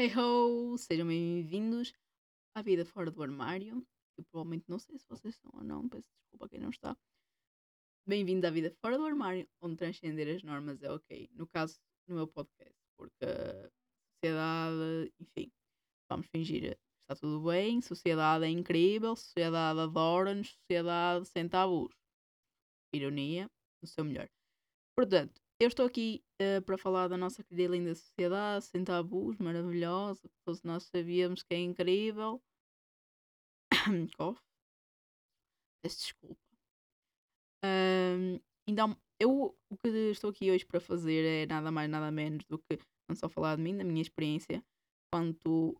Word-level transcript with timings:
Hey 0.00 0.10
ho! 0.16 0.78
Sejam 0.78 1.06
bem-vindos 1.06 1.92
à 2.54 2.62
vida 2.62 2.86
fora 2.86 3.10
do 3.10 3.22
armário. 3.22 3.86
Eu 4.16 4.24
provavelmente 4.24 4.64
não 4.66 4.78
sei 4.78 4.96
se 4.96 5.06
vocês 5.06 5.34
estão 5.34 5.50
ou 5.52 5.62
não, 5.62 5.86
peço 5.90 6.08
desculpa 6.22 6.46
a 6.46 6.48
quem 6.48 6.58
não 6.58 6.70
está. 6.70 6.96
Bem-vindo 8.06 8.46
à 8.46 8.50
vida 8.50 8.74
fora 8.80 8.96
do 8.96 9.04
armário, 9.04 9.46
onde 9.60 9.76
transcender 9.76 10.34
as 10.34 10.42
normas 10.42 10.82
é 10.82 10.90
ok. 10.90 11.28
No 11.34 11.46
caso, 11.46 11.78
no 12.08 12.14
meu 12.14 12.26
podcast, 12.26 12.74
porque 12.96 13.26
sociedade, 14.14 15.12
enfim, 15.20 15.52
vamos 16.08 16.26
fingir 16.28 16.78
está 17.02 17.14
tudo 17.14 17.46
bem, 17.50 17.82
sociedade 17.82 18.46
é 18.46 18.48
incrível, 18.48 19.14
sociedade 19.14 19.80
adora-nos, 19.80 20.54
sociedade 20.54 21.26
sem 21.26 21.46
tabus. 21.46 21.94
Ironia, 22.94 23.50
no 23.82 23.86
seu 23.86 24.06
melhor. 24.06 24.30
Portanto, 24.96 25.42
eu 25.60 25.68
estou 25.68 25.84
aqui 25.84 26.24
uh, 26.40 26.62
para 26.62 26.78
falar 26.78 27.06
da 27.06 27.18
nossa 27.18 27.44
querida 27.44 27.74
e 27.74 27.78
linda 27.78 27.94
sociedade, 27.94 28.64
sem 28.64 28.82
tabus, 28.82 29.36
maravilhosa, 29.36 30.26
todos 30.42 30.62
nós 30.62 30.84
sabíamos 30.84 31.42
que 31.42 31.54
é 31.54 31.58
incrível. 31.58 32.42
Cough. 34.16 34.38
Peço 35.82 35.98
desculpa. 35.98 36.40
Um, 37.62 38.40
então, 38.66 38.96
eu 39.20 39.54
o 39.70 39.76
que 39.76 39.88
estou 40.10 40.30
aqui 40.30 40.50
hoje 40.50 40.64
para 40.64 40.80
fazer 40.80 41.24
é 41.24 41.46
nada 41.46 41.70
mais, 41.70 41.90
nada 41.90 42.10
menos 42.10 42.44
do 42.46 42.58
que 42.58 42.78
não 43.06 43.14
só 43.14 43.28
falar 43.28 43.56
de 43.56 43.62
mim, 43.62 43.76
da 43.76 43.84
minha 43.84 44.00
experiência 44.00 44.64
quanto 45.12 45.72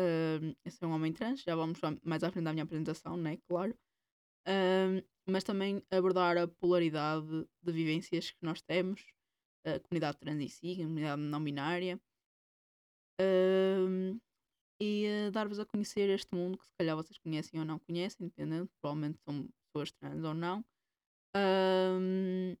uh, 0.00 0.56
a 0.66 0.70
ser 0.70 0.84
um 0.86 0.92
homem 0.92 1.12
trans. 1.12 1.42
Já 1.42 1.54
vamos 1.54 1.78
mais 2.02 2.24
à 2.24 2.30
frente 2.32 2.44
da 2.44 2.52
minha 2.52 2.64
apresentação, 2.64 3.16
né? 3.16 3.38
Claro. 3.48 3.78
Um, 4.48 5.11
mas 5.26 5.44
também 5.44 5.82
abordar 5.90 6.36
a 6.36 6.48
polaridade 6.48 7.46
de 7.62 7.72
vivências 7.72 8.30
que 8.30 8.44
nós 8.44 8.60
temos, 8.62 9.04
a 9.64 9.78
comunidade 9.80 10.18
trans 10.18 10.40
em 10.40 10.48
si, 10.48 10.72
a 10.72 10.84
comunidade 10.84 11.22
não 11.22 11.42
binária, 11.42 12.00
um, 13.20 14.18
e 14.80 15.06
uh, 15.06 15.30
dar-vos 15.30 15.60
a 15.60 15.66
conhecer 15.66 16.08
este 16.10 16.34
mundo 16.34 16.58
que 16.58 16.66
se 16.66 16.72
calhar 16.76 16.96
vocês 16.96 17.18
conhecem 17.18 17.60
ou 17.60 17.66
não 17.66 17.78
conhecem, 17.78 18.26
dependendo, 18.26 18.68
provavelmente 18.80 19.20
são 19.20 19.48
pessoas 19.66 19.92
trans 19.92 20.24
ou 20.24 20.34
não. 20.34 20.64
Um, 21.36 22.56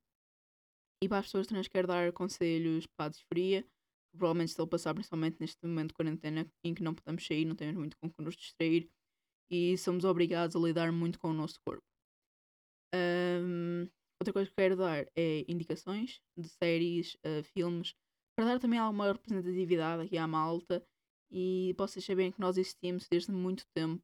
e 1.02 1.08
para 1.08 1.18
as 1.18 1.26
pessoas 1.26 1.48
trans 1.48 1.66
quero 1.66 1.88
dar 1.88 2.12
conselhos 2.12 2.86
para 2.86 3.06
a 3.06 3.08
disforia, 3.08 3.62
que 3.62 4.16
provavelmente 4.16 4.50
estão 4.50 4.64
a 4.64 4.68
passar 4.68 4.94
principalmente 4.94 5.38
neste 5.40 5.66
momento 5.66 5.88
de 5.88 5.94
quarentena 5.94 6.46
em 6.62 6.74
que 6.74 6.82
não 6.82 6.94
podemos 6.94 7.26
sair, 7.26 7.44
não 7.44 7.56
temos 7.56 7.76
muito 7.76 7.96
com 7.98 8.08
que 8.08 8.22
nos 8.22 8.36
distrair 8.36 8.88
e 9.50 9.76
somos 9.76 10.04
obrigados 10.04 10.54
a 10.54 10.60
lidar 10.60 10.92
muito 10.92 11.18
com 11.18 11.28
o 11.28 11.34
nosso 11.34 11.60
corpo. 11.60 11.91
Um, 12.94 13.88
outra 14.20 14.32
coisa 14.32 14.48
que 14.50 14.56
quero 14.56 14.76
dar 14.76 15.06
é 15.16 15.44
indicações 15.48 16.20
de 16.36 16.48
séries, 16.48 17.14
uh, 17.26 17.42
filmes, 17.42 17.94
para 18.36 18.46
dar 18.46 18.60
também 18.60 18.78
alguma 18.78 19.12
representatividade 19.12 20.02
aqui 20.02 20.16
à 20.16 20.26
malta 20.26 20.84
e 21.30 21.74
vocês 21.76 22.04
saberem 22.04 22.32
que 22.32 22.40
nós 22.40 22.56
existimos 22.56 23.06
desde 23.10 23.32
muito 23.32 23.64
tempo 23.74 24.02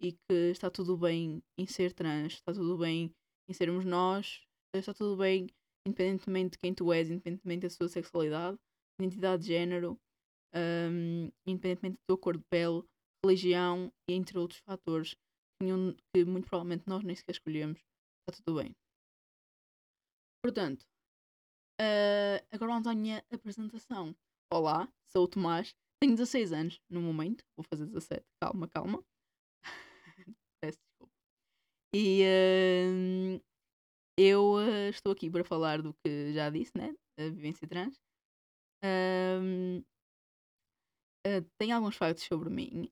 e 0.00 0.12
que 0.12 0.50
está 0.50 0.70
tudo 0.70 0.96
bem 0.96 1.42
em 1.58 1.66
ser 1.66 1.92
trans, 1.92 2.34
está 2.34 2.52
tudo 2.52 2.78
bem 2.78 3.14
em 3.48 3.52
sermos 3.52 3.84
nós, 3.84 4.42
está 4.74 4.94
tudo 4.94 5.16
bem 5.16 5.48
independentemente 5.86 6.52
de 6.52 6.58
quem 6.58 6.74
tu 6.74 6.92
és, 6.92 7.10
independentemente 7.10 7.62
da 7.62 7.70
sua 7.70 7.88
sexualidade, 7.88 8.58
identidade 8.98 9.42
de 9.42 9.48
género, 9.48 9.98
um, 10.54 11.30
independentemente 11.46 11.96
da 11.96 12.02
tua 12.06 12.18
cor 12.18 12.36
de 12.36 12.44
pele, 12.50 12.82
religião 13.24 13.92
e 14.08 14.14
entre 14.14 14.38
outros 14.38 14.60
fatores 14.60 15.16
que 15.62 16.24
muito 16.24 16.48
provavelmente 16.48 16.84
nós 16.86 17.04
nem 17.04 17.14
sequer 17.14 17.32
escolhemos 17.32 17.80
está 18.30 18.42
tudo 18.44 18.62
bem. 18.62 18.74
Portanto, 20.42 20.82
uh, 21.80 22.38
agora 22.50 22.72
vamos 22.72 22.86
à 22.86 22.94
minha 22.94 23.24
apresentação. 23.30 24.16
Olá, 24.52 24.88
sou 25.08 25.24
o 25.24 25.28
Tomás, 25.28 25.74
tenho 26.00 26.16
16 26.16 26.52
anos 26.52 26.80
no 26.88 27.00
momento, 27.00 27.44
vou 27.56 27.64
fazer 27.64 27.86
17, 27.86 28.24
calma, 28.40 28.68
calma. 28.68 29.04
Peço 30.62 30.78
desculpa. 30.78 31.12
E 31.94 32.22
uh, 32.22 33.42
eu 34.18 34.54
uh, 34.54 34.88
estou 34.88 35.12
aqui 35.12 35.30
para 35.30 35.44
falar 35.44 35.82
do 35.82 35.92
que 35.94 36.32
já 36.32 36.48
disse, 36.50 36.76
né? 36.76 36.94
A 37.18 37.24
vivência 37.24 37.68
trans. 37.68 38.00
Uh, 38.82 39.84
tenho 41.58 41.76
alguns 41.76 41.96
factos 41.96 42.24
sobre 42.24 42.48
mim. 42.48 42.90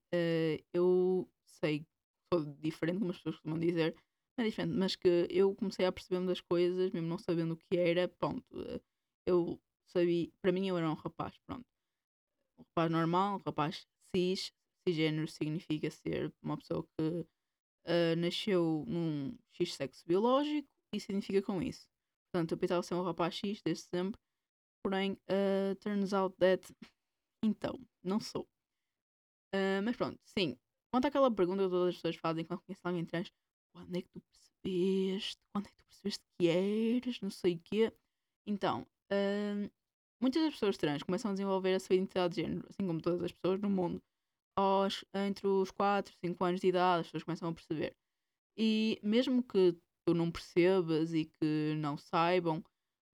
eu 0.74 1.26
sei 1.46 1.80
que 1.80 1.86
sou 2.32 2.44
diferente, 2.44 2.98
como 2.98 3.10
as 3.10 3.16
pessoas 3.16 3.36
costumam 3.36 3.58
dizer, 3.58 3.96
é 4.42 4.44
diferente, 4.44 4.74
mas 4.74 4.96
que 4.96 5.26
eu 5.30 5.54
comecei 5.54 5.86
a 5.86 5.92
perceber-me 5.92 6.26
das 6.26 6.40
coisas, 6.40 6.90
mesmo 6.92 7.08
não 7.08 7.18
sabendo 7.18 7.54
o 7.54 7.56
que 7.56 7.76
era, 7.76 8.08
pronto. 8.08 8.44
Eh, 8.60 8.80
eu 9.26 9.60
sabia, 9.86 10.30
para 10.40 10.52
mim 10.52 10.68
eu 10.68 10.76
era 10.78 10.90
um 10.90 10.94
rapaz, 10.94 11.36
pronto. 11.46 11.66
Um 12.58 12.62
rapaz 12.62 12.90
normal, 12.90 13.36
um 13.36 13.42
rapaz 13.44 13.86
cis, 14.14 14.52
cisgênero 14.86 15.28
significa 15.28 15.90
ser 15.90 16.32
uma 16.42 16.56
pessoa 16.56 16.84
que 16.84 17.26
uh, 17.86 18.16
nasceu 18.16 18.84
num 18.86 19.36
X 19.52 19.74
sexo 19.74 20.04
biológico 20.06 20.68
e 20.94 21.00
significa 21.00 21.42
com 21.42 21.62
isso. 21.62 21.88
Portanto, 22.32 22.52
eu 22.52 22.58
pensava 22.58 22.82
ser 22.82 22.94
um 22.94 23.02
rapaz 23.02 23.34
X 23.34 23.62
desde 23.62 23.84
sempre, 23.84 24.20
porém, 24.82 25.12
uh, 25.12 25.74
turns 25.80 26.12
out 26.12 26.36
that. 26.38 26.62
Então, 27.40 27.78
não 28.02 28.18
sou. 28.18 28.48
Uh, 29.54 29.80
mas 29.84 29.96
pronto, 29.96 30.18
sim. 30.24 30.58
Quanto 30.90 31.06
àquela 31.06 31.30
pergunta 31.30 31.62
que 31.62 31.70
todas 31.70 31.90
as 31.90 31.94
pessoas 31.94 32.16
fazem 32.16 32.44
quando 32.44 32.62
conhecem 32.62 32.82
alguém 32.84 33.04
trans, 33.04 33.30
quando 33.78 33.96
é 33.96 34.02
que 34.02 34.08
tu 34.08 34.20
percebeste? 34.20 35.40
Quando 35.52 35.66
é 35.66 35.70
que 35.70 35.76
tu 35.76 35.84
percebeste 35.84 36.24
que 36.38 36.48
eras? 36.48 37.20
Não 37.20 37.30
sei 37.30 37.54
o 37.54 37.60
quê. 37.60 37.92
Então, 38.46 38.86
hum, 39.12 39.70
muitas 40.20 40.42
das 40.42 40.54
pessoas 40.54 40.76
trans 40.76 41.02
começam 41.02 41.30
a 41.30 41.34
desenvolver 41.34 41.74
a 41.74 41.80
sua 41.80 41.94
identidade 41.94 42.34
de 42.34 42.42
género, 42.42 42.66
assim 42.68 42.86
como 42.86 43.00
todas 43.00 43.22
as 43.22 43.32
pessoas 43.32 43.60
no 43.60 43.70
mundo, 43.70 44.02
aos, 44.56 45.04
entre 45.14 45.46
os 45.46 45.70
4 45.70 46.12
e 46.12 46.26
5 46.26 46.44
anos 46.44 46.60
de 46.60 46.68
idade, 46.68 47.00
as 47.00 47.06
pessoas 47.06 47.22
começam 47.22 47.48
a 47.48 47.54
perceber. 47.54 47.94
E 48.56 48.98
mesmo 49.02 49.42
que 49.42 49.76
tu 50.04 50.14
não 50.14 50.30
percebas 50.30 51.14
e 51.14 51.26
que 51.26 51.74
não 51.76 51.96
saibam 51.96 52.58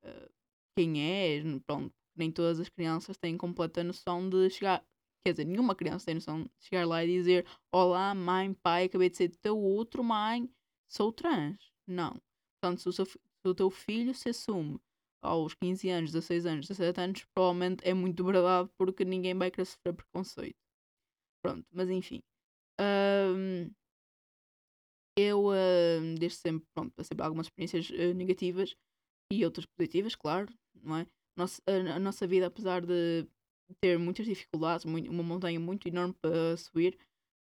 uh, 0.05 0.33
quem 0.77 1.03
és, 1.03 1.45
pronto, 1.67 1.93
nem 2.17 2.31
todas 2.31 2.61
as 2.61 2.69
crianças 2.69 3.19
têm 3.19 3.37
completa 3.37 3.85
noção 3.85 4.29
de 4.29 4.49
chegar. 4.49 4.83
Quer 5.27 5.33
dizer, 5.33 5.45
nenhuma 5.45 5.75
criança 5.75 6.05
tem 6.05 6.17
noção 6.17 6.43
de 6.43 6.51
chegar 6.61 6.87
lá 6.87 7.03
e 7.03 7.09
dizer: 7.09 7.47
Olá, 7.73 8.15
mãe, 8.15 8.53
pai, 8.53 8.85
acabei 8.85 9.09
de 9.09 9.17
ser 9.17 9.35
teu 9.37 9.59
outro 9.59 10.05
mãe, 10.05 10.51
sou 10.87 11.11
trans. 11.13 11.73
Não. 11.87 12.21
Portanto, 12.61 12.83
se 12.83 12.89
o, 12.89 12.93
seu, 12.93 13.07
se 13.07 13.19
o 13.47 13.55
teu 13.55 13.71
filho 13.71 14.15
se 14.15 14.29
assume 14.29 14.79
aos 15.23 15.55
15 15.55 15.89
anos, 15.89 16.13
16 16.13 16.47
anos, 16.47 16.69
17 16.69 17.01
anos, 17.01 17.25
provavelmente 17.35 17.89
é 17.89 17.95
muito 17.95 18.23
verdade 18.23 18.69
porque 18.77 19.05
ninguém 19.05 19.35
vai 19.35 19.51
querer 19.51 19.65
sofrer 19.65 19.95
preconceito. 19.95 20.59
Pronto, 21.43 21.67
mas 21.73 21.89
enfim. 21.89 22.21
Um, 22.81 23.71
eu, 25.17 25.51
desde 26.19 26.39
sempre, 26.39 26.67
pronto, 26.75 26.93
passei 26.95 27.17
por 27.17 27.23
algumas 27.23 27.47
experiências 27.47 27.89
uh, 27.91 28.15
negativas 28.15 28.75
e 29.33 29.45
outras 29.45 29.65
positivas, 29.67 30.15
claro, 30.15 30.53
não 30.83 30.99
é? 30.99 31.07
Nossa, 31.37 31.63
a, 31.67 31.97
a, 31.97 31.99
nossa 31.99 32.27
vida, 32.27 32.47
apesar 32.47 32.85
de 32.85 33.27
ter 33.81 33.99
muitas 33.99 34.27
dificuldades, 34.27 34.85
muito, 34.85 35.11
uma 35.11 35.23
montanha 35.23 35.59
muito 35.59 35.89
enorme 35.89 36.15
para 36.21 36.57
subir, 36.57 36.99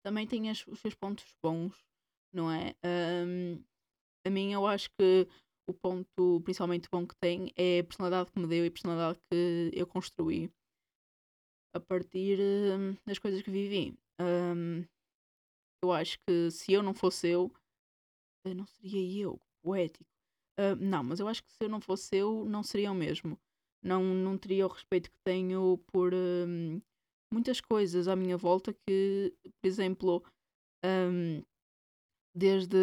também 0.02 0.26
tem 0.26 0.50
as, 0.50 0.66
os 0.66 0.80
seus 0.80 0.94
pontos 0.94 1.24
bons, 1.42 1.76
não 2.32 2.50
é? 2.50 2.74
Um, 2.84 3.62
a 4.26 4.30
mim, 4.30 4.52
eu 4.52 4.66
acho 4.66 4.91
que 4.98 5.28
o 5.69 5.74
ponto 5.74 6.41
principalmente 6.42 6.88
bom 6.91 7.06
que 7.06 7.14
tem 7.16 7.52
é 7.56 7.80
a 7.80 7.84
personalidade 7.84 8.30
que 8.32 8.38
me 8.38 8.46
deu 8.46 8.64
e 8.64 8.69
a 8.69 8.70
personalidade 8.70 9.19
que 9.30 9.70
eu 9.74 9.86
construí 9.86 10.50
a 11.74 11.80
partir 11.80 12.38
um, 12.40 12.96
das 13.06 13.19
coisas 13.19 13.42
que 13.42 13.50
vivi. 13.50 13.94
Um, 14.20 14.84
eu 15.84 15.92
acho 15.92 16.19
que 16.26 16.50
se 16.50 16.72
eu 16.72 16.82
não 16.82 16.94
fosse 16.94 17.28
eu, 17.28 17.52
não 18.46 18.66
seria 18.66 19.22
eu, 19.22 19.40
poético. 19.62 20.10
Uh, 20.58 20.75
não, 20.80 21.04
mas 21.04 21.20
eu 21.20 21.28
acho 21.28 21.42
que 21.44 21.52
se 21.52 21.62
eu 21.62 21.69
não 21.69 21.80
fosse 21.80 22.16
eu, 22.16 22.44
não 22.46 22.62
seria 22.62 22.90
o 22.90 22.94
mesmo 22.94 23.38
não, 23.82 24.02
não 24.02 24.36
teria 24.38 24.66
o 24.66 24.70
respeito 24.70 25.10
que 25.10 25.18
tenho 25.24 25.78
por 25.92 26.12
um, 26.14 26.80
muitas 27.32 27.60
coisas 27.60 28.08
à 28.08 28.16
minha 28.16 28.36
volta 28.36 28.72
que, 28.72 29.34
por 29.60 29.69
exemplo, 29.69 30.25
um, 30.84 31.42
desde 32.34 32.76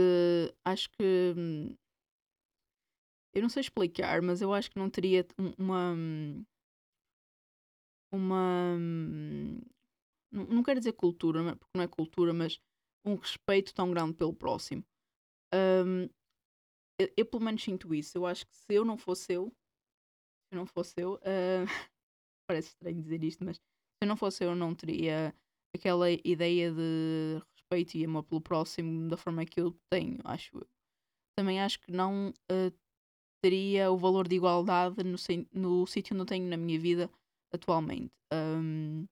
acho 0.65 0.89
que 0.92 1.33
hum, 1.38 1.75
eu 3.33 3.42
não 3.42 3.50
sei 3.50 3.62
explicar, 3.62 4.21
mas 4.21 4.42
eu 4.42 4.53
acho 4.53 4.71
que 4.71 4.80
não 4.80 4.89
teria 4.89 5.25
uma 5.57 5.94
hum, 5.94 6.44
uma 8.12 8.75
hum, 8.77 9.59
não 10.31 10.63
quero 10.63 10.80
dizer 10.80 10.94
cultura, 10.94 11.56
porque 11.56 11.71
não 11.75 11.83
é 11.83 11.88
cultura, 11.88 12.33
mas 12.33 12.59
um 13.06 13.15
respeito 13.15 13.74
tão 13.74 13.91
grande 13.91 14.13
pelo 14.13 14.33
próximo. 14.33 14.83
Eu, 17.00 17.09
eu, 17.18 17.25
pelo 17.25 17.44
menos 17.44 17.63
sinto 17.63 17.94
isso. 17.94 18.18
Eu 18.18 18.25
acho 18.25 18.45
que 18.45 18.56
se 18.56 18.74
eu 18.74 18.86
não 18.86 18.98
fosse 18.98 19.33
eu, 19.33 19.51
se 20.56 20.57
não 20.57 20.66
fosse 20.66 20.94
eu, 20.98 21.16
uh, 21.16 21.66
parece 22.50 22.69
estranho 22.69 23.02
dizer 23.02 23.24
isto, 23.24 23.44
mas 23.44 23.57
se 23.57 24.07
não 24.07 24.16
fosse 24.16 24.44
eu, 24.44 24.56
não 24.56 24.74
teria 24.74 25.36
aquela 25.75 26.10
ideia 26.10 26.72
de 26.72 27.42
respeito 27.54 27.98
e 27.98 28.06
amor 28.06 28.24
pelo 28.24 28.40
próximo 28.40 29.10
da 29.10 29.18
forma 29.18 29.46
que 29.46 29.60
eu 29.60 29.75
tenho, 29.92 30.18
acho 30.24 30.57
eu. 30.57 30.68
Também 31.38 31.62
acho 31.62 31.81
que 31.81 31.92
não 31.92 32.30
uh, 32.30 32.74
teria 33.44 33.92
o 33.92 33.98
valor 33.98 34.28
de 34.28 34.38
igualdade 34.38 35.04
no, 35.04 35.18
no 35.54 35.86
sítio 35.86 36.13
onde 36.13 36.22
eu 36.22 36.25
tenho 36.25 36.50
na 36.50 36.56
minha 36.56 36.80
vida 36.80 37.12
atualmente. 37.54 38.13
Um, 38.34 39.06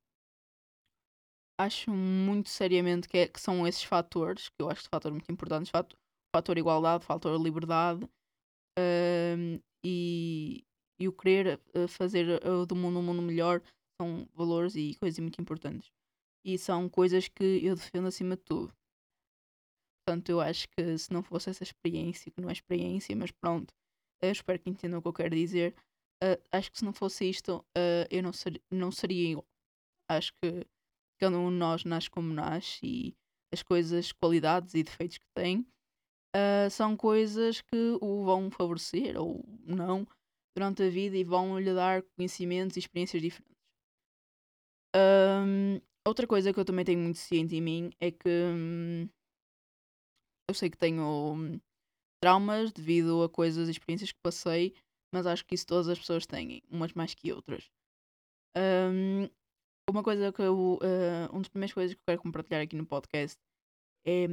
acho 1.59 1.91
muito 1.91 2.49
seriamente 2.49 3.09
que, 3.09 3.17
é, 3.17 3.27
que 3.27 3.41
são 3.41 3.67
esses 3.67 3.83
fatores, 3.83 4.47
que 4.47 4.55
eu 4.61 4.69
acho 4.69 4.77
que 4.81 4.83
são 4.83 4.91
fatores 4.91 5.17
muito 5.17 5.31
importantes, 5.31 5.69
fator, 5.69 5.99
fator 6.33 6.57
igualdade, 6.57 7.03
fator 7.03 7.39
liberdade 7.39 8.05
uh, 8.05 9.61
e, 9.83 10.63
e 11.03 11.07
o 11.07 11.11
querer 11.11 11.59
eh, 11.73 11.87
fazer 11.87 12.41
uh, 12.45 12.65
do 12.65 12.75
mundo 12.75 12.99
um 12.99 13.03
mundo 13.03 13.21
melhor 13.21 13.61
são 13.99 14.25
valores 14.33 14.73
e 14.75 14.95
coisas 14.95 15.19
muito 15.19 15.41
importantes. 15.41 15.91
E 16.45 16.57
são 16.57 16.87
coisas 16.87 17.27
que 17.27 17.43
eu 17.43 17.75
defendo 17.75 18.07
acima 18.07 18.37
de 18.37 18.43
tudo. 18.43 18.73
Portanto, 19.99 20.29
eu 20.29 20.39
acho 20.39 20.67
que 20.69 20.97
se 20.97 21.11
não 21.11 21.21
fosse 21.21 21.49
essa 21.49 21.63
experiência, 21.63 22.31
que 22.31 22.39
não 22.39 22.49
é 22.49 22.53
experiência, 22.53 23.15
mas 23.15 23.31
pronto, 23.31 23.73
espero 24.21 24.59
que 24.59 24.69
entendam 24.69 24.99
o 24.99 25.01
que 25.01 25.07
eu 25.09 25.13
quero 25.13 25.35
dizer. 25.35 25.75
Uh, 26.23 26.39
acho 26.51 26.71
que 26.71 26.77
se 26.77 26.85
não 26.85 26.93
fosse 26.93 27.29
isto, 27.29 27.57
uh, 27.77 28.07
eu 28.09 28.23
não, 28.23 28.31
ser, 28.31 28.61
não 28.71 28.91
seria 28.91 29.31
igual. 29.31 29.47
Acho 30.09 30.31
que 30.41 30.65
cada 31.19 31.37
um 31.37 31.49
de 31.49 31.57
nós 31.57 31.83
nasce 31.83 32.09
como 32.09 32.33
nasce 32.33 32.79
e 32.81 33.15
as 33.51 33.61
coisas, 33.61 34.13
qualidades 34.13 34.73
e 34.73 34.83
defeitos 34.83 35.17
que 35.17 35.27
tem 35.35 35.67
uh, 36.35 36.69
são 36.71 36.95
coisas 36.95 37.61
que 37.61 37.97
o 38.01 38.23
vão 38.23 38.49
favorecer 38.49 39.19
ou 39.19 39.43
não 39.65 40.07
durante 40.55 40.83
a 40.83 40.89
vida 40.89 41.17
e 41.17 41.23
vão 41.23 41.59
lhe 41.59 41.73
dar 41.73 42.03
conhecimentos 42.15 42.77
e 42.77 42.79
experiências 42.79 43.21
diferentes. 43.21 43.53
Um, 44.95 45.81
outra 46.05 46.27
coisa 46.27 46.53
que 46.53 46.59
eu 46.59 46.65
também 46.65 46.85
tenho 46.85 46.99
muito 46.99 47.17
ciente 47.17 47.55
em 47.55 47.61
mim 47.61 47.91
é 47.99 48.11
que 48.11 48.29
hum, 48.29 49.09
eu 50.47 50.53
sei 50.53 50.69
que 50.69 50.77
tenho 50.77 51.33
hum, 51.33 51.59
traumas 52.21 52.71
devido 52.71 53.23
a 53.23 53.29
coisas 53.29 53.67
e 53.67 53.71
experiências 53.71 54.11
que 54.11 54.19
passei, 54.21 54.75
mas 55.13 55.25
acho 55.25 55.45
que 55.45 55.55
isso 55.55 55.65
todas 55.65 55.87
as 55.87 55.99
pessoas 55.99 56.25
têm, 56.25 56.61
umas 56.69 56.93
mais 56.93 57.13
que 57.13 57.31
outras. 57.31 57.69
Um, 58.55 59.27
uma 59.89 60.03
coisa 60.03 60.31
que 60.31 60.41
eu. 60.41 60.75
Uh, 60.75 61.31
uma 61.31 61.39
das 61.39 61.49
primeiras 61.49 61.73
coisas 61.73 61.93
que 61.93 61.99
eu 61.99 62.05
quero 62.07 62.21
compartilhar 62.21 62.61
aqui 62.61 62.75
no 62.75 62.85
podcast 62.85 63.37
é 64.05 64.27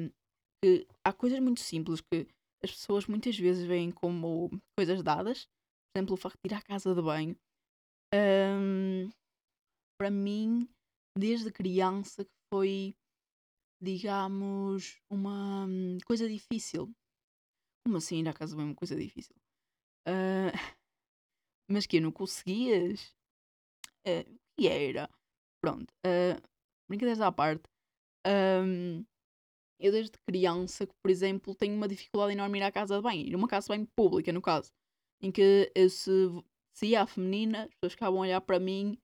que 0.62 0.86
há 1.04 1.12
coisas 1.12 1.40
muito 1.40 1.60
simples 1.60 2.00
que 2.00 2.28
as 2.62 2.70
pessoas 2.70 3.06
muitas 3.06 3.38
vezes 3.38 3.66
veem 3.66 3.90
como 3.90 4.50
coisas 4.76 5.02
dadas. 5.02 5.48
Por 5.92 5.98
exemplo, 5.98 6.14
o 6.14 6.16
facto 6.16 6.38
de 6.44 6.54
ir 6.54 6.56
à 6.56 6.62
casa 6.62 6.94
de 6.94 7.02
banho. 7.02 7.36
Um, 8.14 9.10
para 9.98 10.10
mim, 10.10 10.68
desde 11.18 11.50
criança, 11.50 12.24
que 12.24 12.30
foi, 12.52 12.94
digamos, 13.82 15.00
uma 15.10 15.66
hum, 15.66 15.98
coisa 16.06 16.28
difícil. 16.28 16.92
Como 17.84 17.96
assim 17.96 18.20
ir 18.20 18.28
à 18.28 18.32
casa 18.32 18.52
de 18.52 18.56
banho 18.56 18.68
é 18.68 18.70
uma 18.70 18.76
coisa 18.76 18.96
difícil? 18.96 19.34
Uh, 20.06 20.52
mas 21.68 21.86
que 21.86 22.00
não 22.00 22.12
conseguias? 22.12 23.14
Uh, 24.06 24.38
que 24.56 24.68
era? 24.68 25.10
Pronto, 25.62 25.92
uh, 26.06 26.40
brincadeiras 26.88 27.20
à 27.20 27.32
parte. 27.32 27.68
Um, 28.26 29.04
eu 29.80 29.90
desde 29.92 30.18
criança, 30.28 30.86
que, 30.86 30.94
por 31.02 31.10
exemplo, 31.10 31.54
tenho 31.54 31.74
uma 31.74 31.88
dificuldade 31.88 32.32
enorme 32.32 32.58
em 32.58 32.60
ir 32.60 32.64
à 32.64 32.72
casa 32.72 32.96
de 32.96 33.02
banho. 33.02 33.26
Ir 33.26 33.34
a 33.34 33.38
uma 33.38 33.48
casa 33.48 33.64
de 33.64 33.68
banho 33.70 33.88
pública, 33.96 34.32
no 34.32 34.42
caso. 34.42 34.70
Em 35.22 35.30
que 35.30 35.70
se, 35.88 36.10
se 36.72 36.86
ia 36.88 37.02
a 37.02 37.06
feminina, 37.06 37.64
as 37.64 37.74
pessoas 37.74 37.92
ficavam 37.92 38.20
a 38.20 38.22
olhar 38.22 38.40
para 38.40 38.58
mim. 38.58 38.98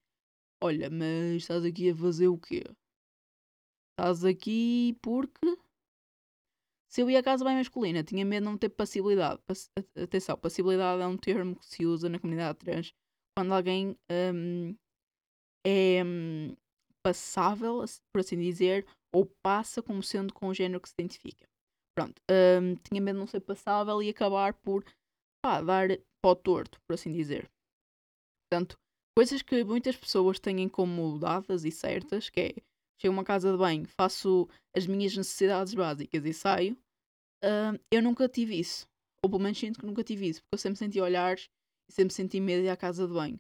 Olha, 0.63 0.89
mas 0.89 1.43
estás 1.43 1.65
aqui 1.65 1.91
a 1.91 1.97
fazer 1.97 2.29
o 2.29 2.39
quê? 2.39 2.65
Estás 3.93 4.25
aqui 4.25 4.97
porque... 5.03 5.59
Se 6.89 7.03
eu 7.03 7.11
ia 7.11 7.19
à 7.19 7.23
casa 7.23 7.45
bem 7.45 7.57
masculina, 7.57 8.03
tinha 8.03 8.25
medo 8.25 8.45
de 8.45 8.51
não 8.51 8.57
ter 8.57 8.71
passibilidade. 8.71 9.41
Pass 9.47 9.71
atenção, 10.03 10.39
passibilidade 10.39 11.03
é 11.03 11.07
um 11.07 11.17
termo 11.17 11.57
que 11.57 11.67
se 11.67 11.85
usa 11.85 12.09
na 12.09 12.19
comunidade 12.19 12.59
trans 12.59 12.95
quando 13.37 13.53
alguém 13.53 13.99
um, 14.11 14.75
é 15.67 16.03
um, 16.03 16.57
passável, 17.03 17.85
por 18.13 18.21
assim 18.21 18.39
dizer, 18.39 18.87
ou 19.15 19.27
passa 19.43 19.83
como 19.83 20.03
sendo 20.03 20.33
com 20.33 20.49
o 20.49 20.55
género 20.55 20.81
que 20.81 20.89
se 20.89 20.95
identifica. 20.99 21.47
Pronto, 21.95 22.21
um, 22.31 22.77
tinha 22.77 23.01
medo 23.01 23.17
de 23.17 23.21
não 23.21 23.27
ser 23.27 23.41
passável 23.41 24.03
e 24.03 24.09
acabar 24.09 24.55
por 24.55 24.85
pá, 25.47 25.61
dar 25.61 25.89
o 26.25 26.35
torto, 26.35 26.81
por 26.81 26.95
assim 26.95 27.13
dizer. 27.13 27.49
Portanto, 28.51 28.77
coisas 29.17 29.43
que 29.43 29.63
muitas 29.63 29.97
pessoas 29.97 30.41
têm 30.41 30.69
como 30.69 31.21
dadas 31.21 31.65
e 31.65 31.71
certas, 31.71 32.29
que 32.29 32.41
é 32.41 32.55
chego 33.01 33.13
a 33.13 33.19
uma 33.19 33.25
casa 33.25 33.53
de 33.53 33.57
banho, 33.57 33.87
faço 33.87 34.49
as 34.75 34.89
minhas 34.89 35.17
necessidades 35.17 35.73
básicas 35.73 36.25
e 36.25 36.33
saio. 36.33 36.77
Uh, 37.45 37.79
eu 37.93 38.03
nunca 38.03 38.29
tive 38.29 38.59
isso. 38.59 38.89
Ou 39.23 39.31
pelo 39.31 39.41
menos 39.41 39.57
sinto 39.57 39.79
que 39.79 39.87
nunca 39.87 40.03
tive 40.03 40.29
isso, 40.29 40.41
porque 40.43 40.55
eu 40.55 40.59
sempre 40.59 40.79
senti 40.79 41.01
olhares 41.01 41.49
e 41.89 41.93
sempre 41.93 42.13
senti 42.13 42.41
medo 42.41 42.69
à 42.69 42.77
casa 42.77 43.07
de 43.07 43.15
banho. 43.15 43.39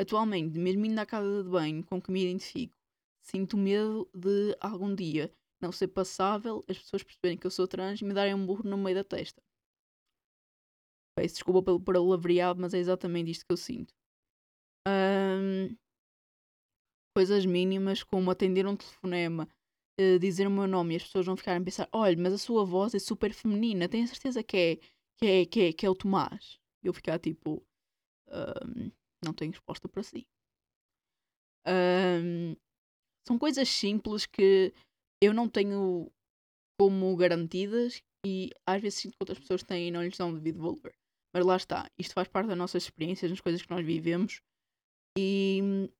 Atualmente, 0.00 0.58
mesmo 0.58 0.84
indo 0.84 0.98
à 0.98 1.06
casa 1.06 1.44
de 1.44 1.48
banho 1.48 1.84
com 1.84 2.02
que 2.02 2.10
me 2.10 2.24
identifico, 2.24 2.74
sinto 3.22 3.56
medo 3.56 4.10
de 4.12 4.56
algum 4.60 4.92
dia 4.92 5.32
não 5.60 5.70
ser 5.70 5.86
passável, 5.88 6.64
as 6.68 6.78
pessoas 6.78 7.04
perceberem 7.04 7.38
que 7.38 7.46
eu 7.46 7.50
sou 7.50 7.68
trans 7.68 8.00
e 8.00 8.04
me 8.04 8.12
darem 8.12 8.34
um 8.34 8.44
burro 8.44 8.68
no 8.68 8.76
meio 8.76 8.96
da 8.96 9.04
testa. 9.04 9.40
Peço 11.16 11.34
desculpa 11.34 11.62
pelo 11.62 11.80
palavreado, 11.80 12.60
mas 12.60 12.74
é 12.74 12.78
exatamente 12.78 13.30
isto 13.30 13.46
que 13.46 13.52
eu 13.52 13.56
sinto. 13.56 13.94
Um, 14.86 15.76
coisas 17.16 17.46
mínimas 17.46 18.02
como 18.02 18.30
atender 18.30 18.66
um 18.66 18.76
telefonema, 18.76 19.48
uh, 20.00 20.18
dizer 20.18 20.46
o 20.46 20.50
meu 20.50 20.66
nome 20.66 20.94
e 20.94 20.96
as 20.96 21.04
pessoas 21.04 21.26
vão 21.26 21.36
ficar 21.36 21.56
a 21.56 21.64
pensar: 21.64 21.88
olha, 21.92 22.16
mas 22.20 22.32
a 22.32 22.38
sua 22.38 22.64
voz 22.64 22.94
é 22.94 22.98
super 22.98 23.32
feminina, 23.32 23.88
tenho 23.88 24.06
certeza 24.08 24.42
que 24.42 24.56
é, 24.56 24.76
que 25.18 25.26
é, 25.26 25.46
que 25.46 25.60
é, 25.60 25.72
que 25.72 25.86
é 25.86 25.90
o 25.90 25.94
Tomás. 25.94 26.58
Eu 26.82 26.92
ficar 26.92 27.18
tipo: 27.18 27.64
um, 28.28 28.90
não 29.24 29.32
tenho 29.32 29.52
resposta 29.52 29.88
para 29.88 30.02
si. 30.02 30.26
Um, 31.66 32.54
são 33.26 33.38
coisas 33.38 33.68
simples 33.68 34.26
que 34.26 34.74
eu 35.22 35.32
não 35.32 35.48
tenho 35.48 36.10
como 36.78 37.16
garantidas 37.16 38.02
e 38.26 38.50
às 38.66 38.82
vezes 38.82 38.98
sinto 38.98 39.12
que 39.12 39.22
outras 39.22 39.38
pessoas 39.38 39.62
têm 39.62 39.88
e 39.88 39.90
não 39.90 40.02
lhes 40.02 40.18
dão 40.18 40.34
devido 40.34 40.60
valor. 40.60 40.92
Mas 41.34 41.44
lá 41.44 41.56
está, 41.56 41.90
isto 41.98 42.14
faz 42.14 42.28
parte 42.28 42.46
das 42.46 42.56
nossas 42.56 42.84
experiências, 42.84 43.30
das 43.30 43.40
coisas 43.40 43.60
que 43.60 43.70
nós 43.70 43.84
vivemos 43.84 44.40
e 45.18 45.90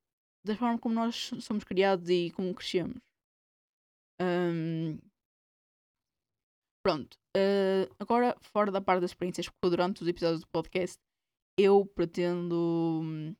da 0.46 0.54
forma 0.56 0.78
como 0.78 0.94
nós 0.94 1.32
somos 1.40 1.64
criados 1.64 2.08
e 2.08 2.30
como 2.30 2.54
crescemos. 2.54 3.02
Um, 4.22 4.98
pronto, 6.84 7.18
uh, 7.36 7.92
agora 7.98 8.36
fora 8.42 8.70
da 8.70 8.80
parte 8.80 9.00
das 9.00 9.10
experiências, 9.10 9.48
porque 9.48 9.70
durante 9.70 10.02
os 10.02 10.08
episódios 10.08 10.42
do 10.42 10.48
podcast 10.48 10.98
eu 11.58 11.84
pretendo 11.84 13.34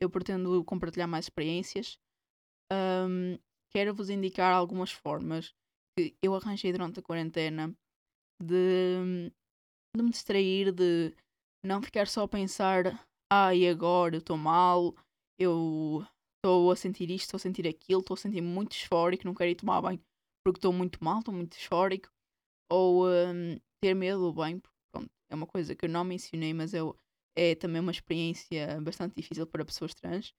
eu 0.00 0.10
pretendo 0.10 0.64
compartilhar 0.64 1.06
mais 1.06 1.26
experiências. 1.26 1.98
Um, 2.72 3.38
quero 3.70 3.94
vos 3.94 4.10
indicar 4.10 4.52
algumas 4.52 4.90
formas 4.90 5.54
que 5.96 6.16
eu 6.20 6.34
arranjei 6.34 6.72
durante 6.72 6.98
a 6.98 7.02
quarentena 7.02 7.72
de, 8.42 9.30
de 9.96 10.02
me 10.02 10.10
distrair, 10.10 10.72
de 10.72 11.14
não 11.64 11.82
ficar 11.82 12.06
só 12.08 12.24
a 12.24 12.28
pensar, 12.28 12.84
ah, 13.30 13.54
e 13.54 13.68
agora 13.68 14.16
eu 14.16 14.20
estou 14.20 14.36
mal, 14.36 14.94
eu 15.38 16.04
estou 16.36 16.70
a 16.70 16.76
sentir 16.76 17.10
isto, 17.10 17.26
estou 17.26 17.36
a 17.36 17.40
sentir 17.40 17.66
aquilo, 17.68 18.00
estou 18.00 18.14
a 18.14 18.18
sentir 18.18 18.40
muito 18.40 18.76
eufórico, 18.76 19.26
não 19.26 19.34
quero 19.34 19.50
ir 19.50 19.56
tomar 19.56 19.80
banho 19.80 20.00
porque 20.44 20.58
estou 20.58 20.72
muito 20.72 21.02
mal, 21.02 21.20
estou 21.20 21.32
muito 21.32 21.56
eufórico, 21.56 22.10
ou 22.70 23.06
um, 23.08 23.58
ter 23.80 23.94
medo 23.94 24.20
do 24.20 24.32
banho, 24.32 24.60
porque 24.60 24.76
pronto, 24.92 25.10
é 25.30 25.34
uma 25.34 25.46
coisa 25.46 25.74
que 25.74 25.84
eu 25.84 25.88
não 25.88 26.04
mencionei, 26.04 26.52
mas 26.52 26.74
eu, 26.74 26.96
é 27.36 27.54
também 27.54 27.80
uma 27.80 27.92
experiência 27.92 28.80
bastante 28.80 29.14
difícil 29.14 29.46
para 29.46 29.64
pessoas 29.64 29.94
trans. 29.94 30.34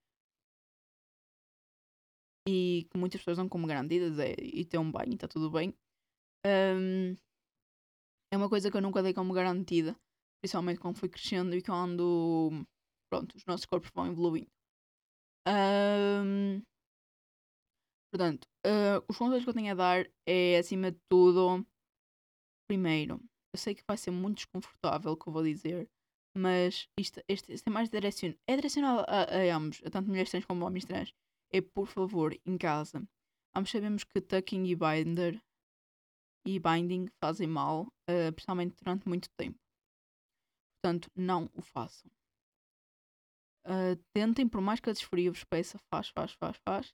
E 2.47 2.85
que 2.91 2.97
muitas 2.97 3.21
pessoas 3.21 3.37
dão 3.37 3.47
como 3.47 3.65
garantidas 3.65 4.19
é 4.19 4.35
ir 4.41 4.65
ter 4.65 4.77
um 4.77 4.91
banho, 4.91 5.13
está 5.13 5.27
tudo 5.27 5.49
bem. 5.49 5.73
Um, 6.45 7.15
é 8.33 8.37
uma 8.37 8.49
coisa 8.49 8.71
que 8.71 8.75
eu 8.75 8.81
nunca 8.81 9.03
dei 9.03 9.13
como 9.13 9.31
garantida, 9.31 9.95
principalmente 10.41 10.79
quando 10.79 10.97
fui 10.97 11.07
crescendo 11.07 11.55
e 11.55 11.61
quando 11.61 12.65
pronto, 13.07 13.35
os 13.35 13.45
nossos 13.45 13.67
corpos 13.67 13.91
vão 13.93 14.07
evoluindo. 14.07 14.49
Um, 15.47 16.63
portanto, 18.11 18.45
uh, 18.65 19.05
os 19.07 19.15
conselhos 19.17 19.43
que 19.43 19.49
eu 19.51 19.53
tenho 19.53 19.71
a 19.71 19.75
dar 19.75 20.09
é, 20.25 20.57
acima 20.57 20.91
de 20.91 20.97
tudo, 21.07 21.63
primeiro, 22.67 23.21
eu 23.53 23.59
sei 23.59 23.75
que 23.75 23.83
vai 23.87 23.97
ser 23.97 24.09
muito 24.09 24.37
desconfortável 24.37 25.11
o 25.11 25.17
que 25.17 25.29
eu 25.29 25.33
vou 25.33 25.43
dizer, 25.43 25.87
mas 26.35 26.89
isto, 26.99 27.21
este, 27.27 27.53
este 27.53 27.69
é 27.69 27.71
mais 27.71 27.87
direcionado, 27.87 28.39
é 28.47 28.55
direcionado 28.55 29.05
a, 29.07 29.25
a, 29.25 29.55
ambos, 29.55 29.79
a 29.85 29.91
tanto 29.91 30.09
mulheres 30.09 30.31
trans 30.31 30.45
como 30.45 30.65
homens 30.65 30.85
trans. 30.85 31.13
É, 31.51 31.61
por 31.61 31.85
favor, 31.85 32.35
em 32.47 32.57
casa. 32.57 33.07
Ambos 33.55 33.69
sabemos 33.69 34.03
que 34.03 34.19
tucking 34.19 34.65
e 34.65 34.75
binder 34.75 35.39
e 36.45 36.59
binding 36.59 37.07
fazem 37.21 37.47
mal, 37.47 37.87
uh, 38.09 38.31
principalmente 38.33 38.75
durante 38.75 39.07
muito 39.07 39.29
tempo. 39.37 39.59
Portanto, 40.81 41.09
não 41.15 41.49
o 41.53 41.61
façam. 41.61 42.11
Uh, 43.65 43.95
tentem, 44.13 44.47
por 44.47 44.61
mais 44.61 44.79
que 44.79 44.89
a 44.89 44.93
disforia 44.93 45.31
vos 45.31 45.43
peça, 45.43 45.77
faz, 45.89 46.09
faz, 46.09 46.33
faz, 46.33 46.57
faz. 46.67 46.93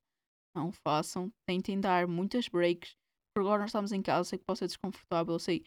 Não 0.55 0.71
façam. 0.71 1.31
Tentem 1.47 1.79
dar 1.79 2.07
muitas 2.07 2.47
breaks. 2.47 2.95
Por 3.35 3.41
agora 3.41 3.61
nós 3.61 3.69
estamos 3.69 3.91
em 3.91 4.01
casa, 4.01 4.29
sei 4.29 4.39
que 4.39 4.45
pode 4.45 4.59
ser 4.59 4.67
desconfortável, 4.67 5.37
sei 5.39 5.63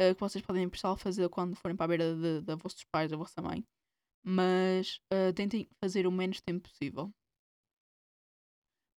uh, 0.00 0.14
que 0.14 0.20
vocês 0.20 0.44
podem 0.44 0.68
precisar 0.68 0.96
fazer 0.96 1.28
quando 1.28 1.56
forem 1.56 1.76
para 1.76 1.84
a 1.84 1.88
beira 1.88 2.14
de 2.40 2.56
vossos 2.56 2.84
pais, 2.84 3.10
da 3.10 3.16
vossa 3.16 3.42
mãe. 3.42 3.64
Mas 4.28 5.00
tentem 5.36 5.68
fazer 5.80 6.04
o 6.04 6.10
menos 6.10 6.40
tempo 6.40 6.68
possível. 6.68 7.12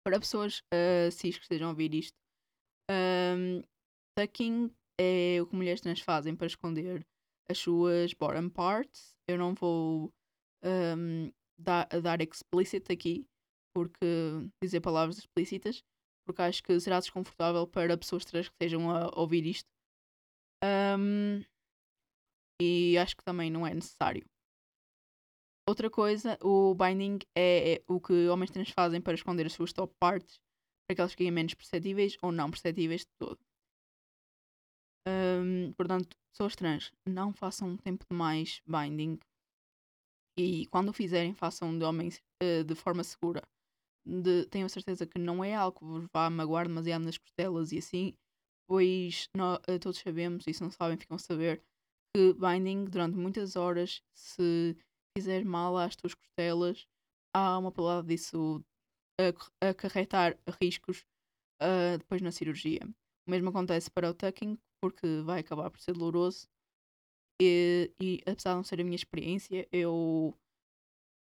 para 0.09 0.19
pessoas 0.19 0.61
uh, 0.73 1.13
cis 1.13 1.37
que 1.37 1.43
estejam 1.43 1.69
a 1.69 1.71
ouvir 1.71 1.93
isto, 1.93 2.17
um, 2.91 3.63
tucking 4.19 4.75
é 5.01 5.39
o 5.41 5.47
que 5.47 5.55
mulheres 5.55 5.81
trans 5.81 6.01
fazem 6.01 6.35
para 6.35 6.49
esconder 6.49 7.07
as 7.49 7.59
suas 7.59 8.13
bottom 8.15 8.49
parts. 8.51 9.17
Eu 9.29 9.39
não 9.39 9.55
vou 9.55 10.13
um, 10.65 11.33
dar, 11.57 11.87
dar 12.03 12.21
explicit 12.21 12.93
aqui, 12.93 13.25
porque 13.73 14.07
dizer 14.63 14.81
palavras 14.81 15.19
explícitas, 15.19 15.85
porque 16.27 16.43
acho 16.43 16.63
que 16.63 16.81
será 16.81 16.99
desconfortável 16.99 17.67
para 17.67 17.97
pessoas 17.97 18.25
trans 18.25 18.49
que 18.49 18.55
estejam 18.55 18.91
a 18.91 19.09
ouvir 19.19 19.47
isto. 19.47 19.69
Um, 20.65 21.45
e 22.61 22.99
acho 22.99 23.17
que 23.17 23.25
também 23.25 23.51
não 23.51 23.65
é 23.65 23.73
necessário. 23.73 24.25
Outra 25.69 25.89
coisa, 25.89 26.37
o 26.43 26.75
binding 26.75 27.19
é, 27.37 27.75
é, 27.75 27.83
o 27.87 28.01
que 28.01 28.27
homens 28.29 28.51
trans 28.51 28.71
fazem 28.71 29.01
para 29.01 29.15
esconder 29.15 29.47
as 29.47 29.53
suas 29.53 29.73
top 29.73 29.95
parts, 30.01 30.41
para 30.87 30.97
que 30.97 31.01
elas 31.01 31.13
fiquem 31.13 31.31
menos 31.31 31.55
perceptíveis 31.55 32.17
ou 32.21 32.33
não 32.33 32.51
perceptíveis 32.51 33.03
de 33.03 33.13
todo. 33.19 33.48
Um, 35.09 35.73
portanto, 35.73 36.15
pessoas 36.31 36.55
trans, 36.55 36.93
não 37.09 37.33
façam 37.33 37.77
tempo 37.77 38.05
demais 38.11 38.61
binding. 38.67 39.19
E 40.39 40.67
quando 40.67 40.91
o 40.91 40.93
fizerem, 40.93 41.35
façam 41.35 41.77
de 41.77 41.85
homens 41.85 42.21
uh, 42.43 42.63
de 42.63 42.75
forma 42.75 43.03
segura. 43.03 43.43
De, 44.07 44.47
tenho 44.47 44.69
certeza 44.69 45.07
que 45.07 45.19
não 45.19 45.43
é 45.43 45.55
algo 45.55 45.79
que 45.79 45.85
vos 45.85 46.07
vá 46.15 46.29
magoar 46.31 46.67
demasiado 46.67 47.05
nas 47.05 47.19
costelas 47.19 47.73
e 47.73 47.79
assim, 47.79 48.15
pois 48.69 49.29
nós, 49.35 49.59
uh, 49.69 49.79
todos 49.81 49.99
sabemos, 49.99 50.45
e 50.47 50.53
se 50.53 50.63
não 50.63 50.71
sabem, 50.71 50.97
ficam 50.97 51.17
a 51.17 51.19
saber, 51.19 51.63
que 52.15 52.35
binding 52.35 52.85
durante 52.85 53.17
muitas 53.17 53.57
horas, 53.57 54.03
se 54.15 54.77
fizer 55.17 55.45
mal 55.45 55.77
às 55.77 55.97
tuas 55.97 56.15
costelas, 56.15 56.87
há 57.35 57.59
uma 57.59 57.73
palavra 57.73 58.07
disso 58.07 58.63
acarretar 59.61 60.39
riscos 60.63 61.05
uh, 61.61 61.99
depois 61.99 62.23
na 62.23 62.31
cirurgia. 62.31 62.81
O 63.27 63.31
mesmo 63.31 63.49
acontece 63.49 63.91
para 63.91 64.11
o 64.11 64.15
tucking, 64.15 64.57
porque 64.81 65.23
vai 65.23 65.41
acabar 65.41 65.71
por 65.71 65.81
ser 65.81 65.93
doloroso. 65.93 66.49
E, 67.41 67.93
e 68.01 68.21
apesar 68.27 68.51
de 68.51 68.57
não 68.57 68.65
ser 68.65 68.81
a 68.81 68.85
minha 68.85 68.97
experiência, 68.97 69.69
eu. 69.73 70.35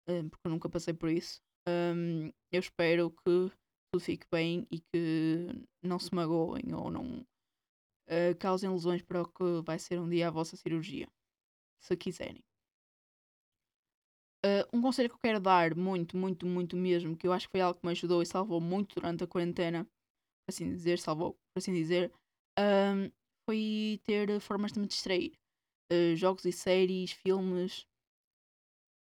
Uh, 0.09 0.29
porque 0.29 0.47
eu 0.47 0.51
nunca 0.51 0.69
passei 0.69 0.93
por 0.93 1.09
isso, 1.09 1.39
um, 1.67 2.31
eu 2.51 2.59
espero 2.59 3.11
que 3.11 3.51
tudo 3.91 3.99
fique 3.99 4.25
bem 4.31 4.67
e 4.71 4.79
que 4.79 5.47
não 5.83 5.99
se 5.99 6.13
magoem 6.13 6.73
ou 6.73 6.89
não 6.89 7.19
uh, 7.19 8.35
causem 8.39 8.69
lesões 8.69 9.03
para 9.03 9.21
o 9.21 9.27
que 9.27 9.61
vai 9.63 9.77
ser 9.77 9.99
um 9.99 10.09
dia 10.09 10.27
a 10.27 10.31
vossa 10.31 10.55
cirurgia, 10.55 11.07
se 11.79 11.95
quiserem. 11.95 12.43
Uh, 14.43 14.63
um 14.77 14.81
conselho 14.81 15.09
que 15.09 15.15
eu 15.15 15.19
quero 15.19 15.39
dar, 15.39 15.75
muito, 15.75 16.15
muito, 16.15 16.45
muito 16.45 16.75
mesmo, 16.77 17.15
que 17.15 17.27
eu 17.27 17.33
acho 17.33 17.47
que 17.47 17.51
foi 17.51 17.61
algo 17.61 17.79
que 17.79 17.85
me 17.85 17.91
ajudou 17.91 18.21
e 18.21 18.25
salvou 18.25 18.61
muito 18.61 18.95
durante 18.95 19.23
a 19.23 19.27
quarentena, 19.27 19.85
assim 20.47 20.69
dizer, 20.69 20.97
salvou, 20.97 21.33
por 21.33 21.59
assim 21.59 21.73
dizer, 21.73 22.11
um, 22.57 23.11
foi 23.49 23.99
ter 24.03 24.39
formas 24.39 24.71
de 24.71 24.79
me 24.79 24.85
distrair. 24.85 25.33
Uh, 25.91 26.15
jogos 26.15 26.45
e 26.45 26.51
séries, 26.51 27.13
filmes. 27.13 27.87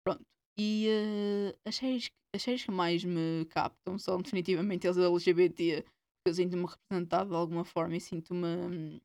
Pronto. 0.03 0.25
E 0.59 0.89
uh, 0.89 1.59
as, 1.69 1.77
séries, 1.77 2.11
as 2.35 2.41
séries 2.41 2.65
que 2.65 2.71
mais 2.71 3.05
me 3.05 3.45
captam 3.51 3.99
são 3.99 4.17
definitivamente 4.23 4.89
as 4.89 4.97
LGBT, 4.97 5.83
porque 5.83 6.31
eu 6.31 6.35
sinto-me 6.35 6.65
representado 6.65 7.29
de 7.29 7.37
alguma 7.37 7.67
forma 7.67 7.97
e 7.97 8.01
sinto-me. 8.01 9.03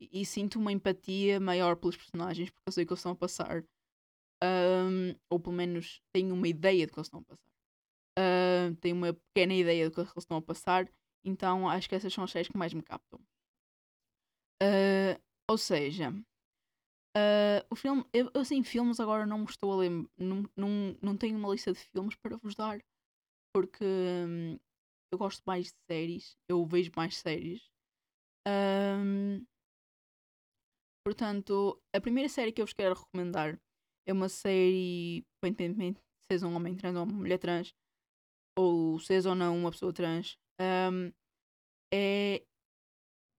E 0.00 0.24
sinto 0.24 0.58
uma 0.58 0.72
empatia 0.72 1.38
maior 1.38 1.76
pelos 1.76 1.96
personagens, 1.96 2.48
porque 2.48 2.62
eu 2.66 2.72
sei 2.72 2.86
que 2.86 2.92
eles 2.92 3.00
estão 3.00 3.12
a 3.12 3.16
passar 3.16 3.62
um, 4.42 5.14
ou 5.30 5.38
pelo 5.38 5.54
menos 5.54 6.00
tenho 6.12 6.34
uma 6.34 6.48
ideia 6.48 6.86
do 6.86 6.92
que 6.92 6.98
eles 6.98 7.06
estão 7.08 7.20
a 7.20 7.24
passar. 7.24 7.52
Uh, 8.18 8.74
tenho 8.76 8.96
uma 8.96 9.12
pequena 9.12 9.54
ideia 9.54 9.88
do 9.88 9.94
que 9.94 10.00
eles 10.00 10.12
estão 10.16 10.38
a 10.38 10.42
passar, 10.42 10.90
então 11.22 11.68
acho 11.68 11.88
que 11.88 11.94
essas 11.94 12.12
são 12.12 12.24
as 12.24 12.30
séries 12.30 12.48
que 12.48 12.56
mais 12.56 12.72
me 12.72 12.82
captam. 12.82 13.20
Uh, 14.62 15.20
ou 15.50 15.58
seja, 15.58 16.10
uh, 16.10 17.66
o 17.70 17.76
filme, 17.76 18.04
eu 18.12 18.30
assim, 18.34 18.62
filmes 18.62 19.00
agora 19.00 19.26
não 19.26 19.44
estou 19.44 19.72
a 19.72 19.76
lembrar, 19.76 20.10
não, 20.16 20.42
não, 20.56 20.98
não 21.02 21.16
tenho 21.16 21.36
uma 21.38 21.50
lista 21.50 21.72
de 21.72 21.78
filmes 21.78 22.14
para 22.16 22.36
vos 22.36 22.54
dar, 22.54 22.78
porque 23.54 23.84
um, 23.84 24.58
eu 25.12 25.18
gosto 25.18 25.42
mais 25.46 25.66
de 25.66 25.74
séries, 25.90 26.36
eu 26.48 26.64
vejo 26.66 26.90
mais 26.96 27.16
séries. 27.16 27.68
Um, 28.46 29.44
portanto, 31.04 31.80
a 31.94 32.00
primeira 32.00 32.28
série 32.28 32.52
que 32.52 32.60
eu 32.60 32.66
vos 32.66 32.74
quero 32.74 32.94
recomendar 32.94 33.60
é 34.06 34.12
uma 34.12 34.28
série, 34.28 35.24
independentemente 35.42 36.00
se 36.00 36.34
és 36.34 36.42
um 36.42 36.54
homem 36.54 36.76
trans 36.76 36.96
ou 36.96 37.04
uma 37.04 37.12
mulher 37.12 37.38
trans, 37.38 37.74
ou 38.58 38.98
se 38.98 39.14
és 39.14 39.26
ou 39.26 39.34
não 39.34 39.58
uma 39.58 39.70
pessoa 39.70 39.92
trans, 39.92 40.38
um, 40.60 41.12
é 41.92 42.44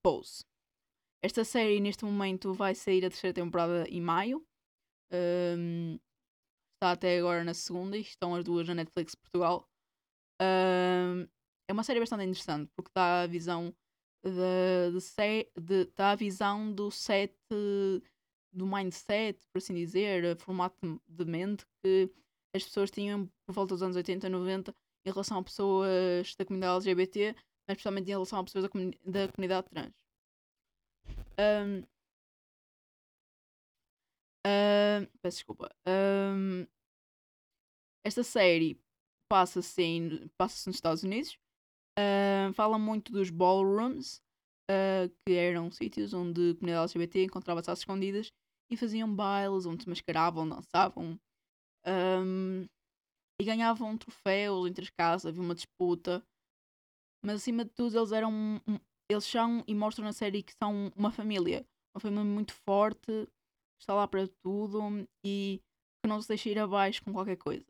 Pose. 0.03 0.45
Esta 1.25 1.43
série 1.43 1.79
neste 1.79 2.05
momento 2.05 2.53
vai 2.53 2.75
sair 2.75 3.03
a 3.03 3.09
terceira 3.09 3.33
temporada 3.33 3.89
em 3.89 3.99
maio. 3.99 4.45
Um, 5.11 5.97
está 6.75 6.91
até 6.91 7.17
agora 7.17 7.43
na 7.43 7.55
segunda 7.55 7.97
e 7.97 8.01
estão 8.01 8.35
as 8.35 8.43
duas 8.43 8.67
na 8.67 8.75
Netflix 8.75 9.15
Portugal. 9.15 9.67
Um, 10.39 11.27
é 11.67 11.73
uma 11.73 11.83
série 11.83 11.99
bastante 11.99 12.25
interessante 12.25 12.71
porque 12.75 12.91
dá 12.93 13.23
a 13.23 13.25
visão 13.25 13.75
de, 14.23 14.91
de, 14.91 15.61
de, 15.63 15.91
dá 15.95 16.11
a 16.11 16.15
visão 16.15 16.71
do 16.71 16.91
set 16.91 17.33
do 18.53 18.67
mindset, 18.67 19.39
por 19.51 19.57
assim 19.57 19.73
dizer, 19.73 20.37
formato 20.37 21.01
de 21.07 21.25
mente 21.25 21.65
que 21.83 22.07
as 22.55 22.63
pessoas 22.63 22.91
tinham 22.91 23.25
por 23.47 23.53
volta 23.53 23.73
dos 23.73 23.81
anos 23.81 23.95
80, 23.95 24.29
90 24.29 24.75
em 25.03 25.09
relação 25.09 25.39
a 25.39 25.43
pessoas 25.43 26.35
da 26.35 26.45
comunidade 26.45 26.87
LGBT, 26.87 27.33
mas 27.67 27.77
especialmente 27.77 28.09
em 28.09 28.11
relação 28.11 28.37
a 28.37 28.43
pessoas 28.43 28.65
da, 28.65 28.69
da 29.11 29.31
comunidade 29.31 29.67
trans. 29.71 30.04
Um, 31.39 31.83
peço 35.21 35.37
desculpa. 35.37 35.69
Um, 35.87 36.65
esta 38.05 38.23
série 38.23 38.79
passa-se 39.29 40.29
passa 40.37 40.69
nos 40.69 40.77
Estados 40.77 41.03
Unidos. 41.03 41.37
Uh, 41.97 42.53
fala 42.53 42.77
muito 42.77 43.11
dos 43.11 43.29
ballrooms, 43.29 44.21
uh, 44.69 45.09
que 45.25 45.33
eram 45.33 45.71
sítios 45.71 46.13
onde 46.13 46.51
a 46.51 46.55
comunidade 46.55 46.91
LGBT 46.91 47.23
encontrava-se 47.23 47.71
às 47.71 47.79
escondidas 47.79 48.31
e 48.69 48.77
faziam 48.77 49.13
bailes 49.13 49.65
onde 49.65 49.83
se 49.83 49.89
mascaravam, 49.89 50.47
dançavam 50.47 51.19
um, 51.87 52.67
e 53.39 53.43
ganhavam 53.43 53.97
troféus 53.97 54.67
entre 54.67 54.83
as 54.83 54.89
casas, 54.89 55.27
havia 55.27 55.41
uma 55.41 55.55
disputa. 55.55 56.25
Mas 57.23 57.37
acima 57.37 57.65
de 57.65 57.71
tudo, 57.71 57.97
eles 57.97 58.11
eram. 58.11 58.61
Eles 59.09 59.25
são 59.25 59.63
e 59.67 59.75
mostram 59.75 60.05
na 60.05 60.13
série 60.13 60.41
que 60.41 60.53
são 60.53 60.91
uma 60.95 61.11
família. 61.11 61.65
Uma 61.93 62.01
família 62.01 62.25
muito 62.25 62.53
forte, 62.53 63.05
que 63.05 63.81
está 63.81 63.93
lá 63.93 64.07
para 64.07 64.27
tudo 64.43 65.07
e 65.23 65.61
que 66.03 66.09
não 66.09 66.21
se 66.21 66.27
deixa 66.27 66.49
ir 66.49 66.59
abaixo 66.59 67.03
com 67.03 67.13
qualquer 67.13 67.37
coisa. 67.37 67.65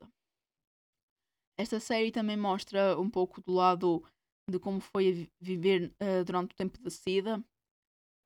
Esta 1.58 1.78
série 1.80 2.10
também 2.10 2.36
mostra 2.36 2.98
um 2.98 3.10
pouco 3.10 3.40
do 3.40 3.52
lado 3.52 4.02
de 4.50 4.58
como 4.58 4.80
foi 4.80 5.28
viver 5.40 5.92
uh, 6.02 6.24
durante 6.24 6.52
o 6.52 6.56
tempo 6.56 6.78
da 6.80 6.90
SIDA, 6.90 7.42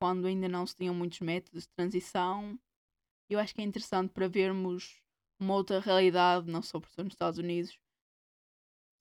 quando 0.00 0.26
ainda 0.26 0.49
não 0.49 0.67
se 0.67 0.76
tinham 0.76 0.95
muitos 0.95 1.21
métodos 1.21 1.64
de 1.64 1.69
transição. 1.76 2.59
Eu 3.29 3.38
acho 3.38 3.55
que 3.55 3.61
é 3.61 3.64
interessante 3.64 4.12
para 4.12 4.29
vermos 4.29 5.00
uma 5.40 5.55
outra 5.55 5.81
realidade, 5.81 6.50
não 6.50 6.62
só 6.62 6.79
por 6.81 6.90
ser 6.90 7.05
nos 7.05 7.14
Estados 7.14 7.38
Unidos, 7.38 7.73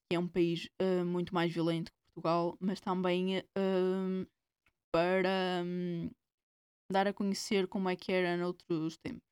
que 0.08 0.16
é 0.16 0.18
um 0.18 0.28
país 0.28 0.68
uh, 0.80 1.04
muito 1.04 1.34
mais 1.34 1.52
violento 1.52 1.92
Portugal, 2.10 2.56
mas 2.60 2.80
também 2.80 3.38
uh, 3.38 4.26
para 4.92 5.62
um, 5.64 6.10
dar 6.90 7.06
a 7.06 7.12
conhecer 7.12 7.68
como 7.68 7.88
é 7.88 7.96
que 7.96 8.12
era 8.12 8.36
noutros 8.36 8.96
tempos. 8.98 9.22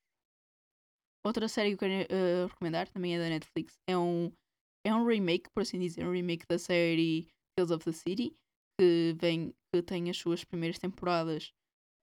Outra 1.25 1.47
série 1.47 1.69
que 1.69 1.75
eu 1.83 1.89
quero 1.89 2.13
uh, 2.13 2.47
recomendar, 2.47 2.87
também 2.89 3.15
é 3.15 3.19
da 3.19 3.29
Netflix, 3.29 3.77
é 3.87 3.97
um, 3.97 4.31
é 4.85 4.93
um 4.95 5.05
remake, 5.05 5.49
por 5.53 5.61
assim 5.61 5.79
dizer, 5.79 6.05
um 6.05 6.11
remake 6.11 6.45
da 6.49 6.57
série 6.57 7.27
Tales 7.57 7.71
of 7.71 7.83
the 7.83 7.91
City, 7.91 8.33
que, 8.79 9.15
vem, 9.19 9.53
que 9.73 9.81
tem 9.81 10.09
as 10.09 10.17
suas 10.17 10.45
primeiras 10.45 10.79
temporadas 10.79 11.51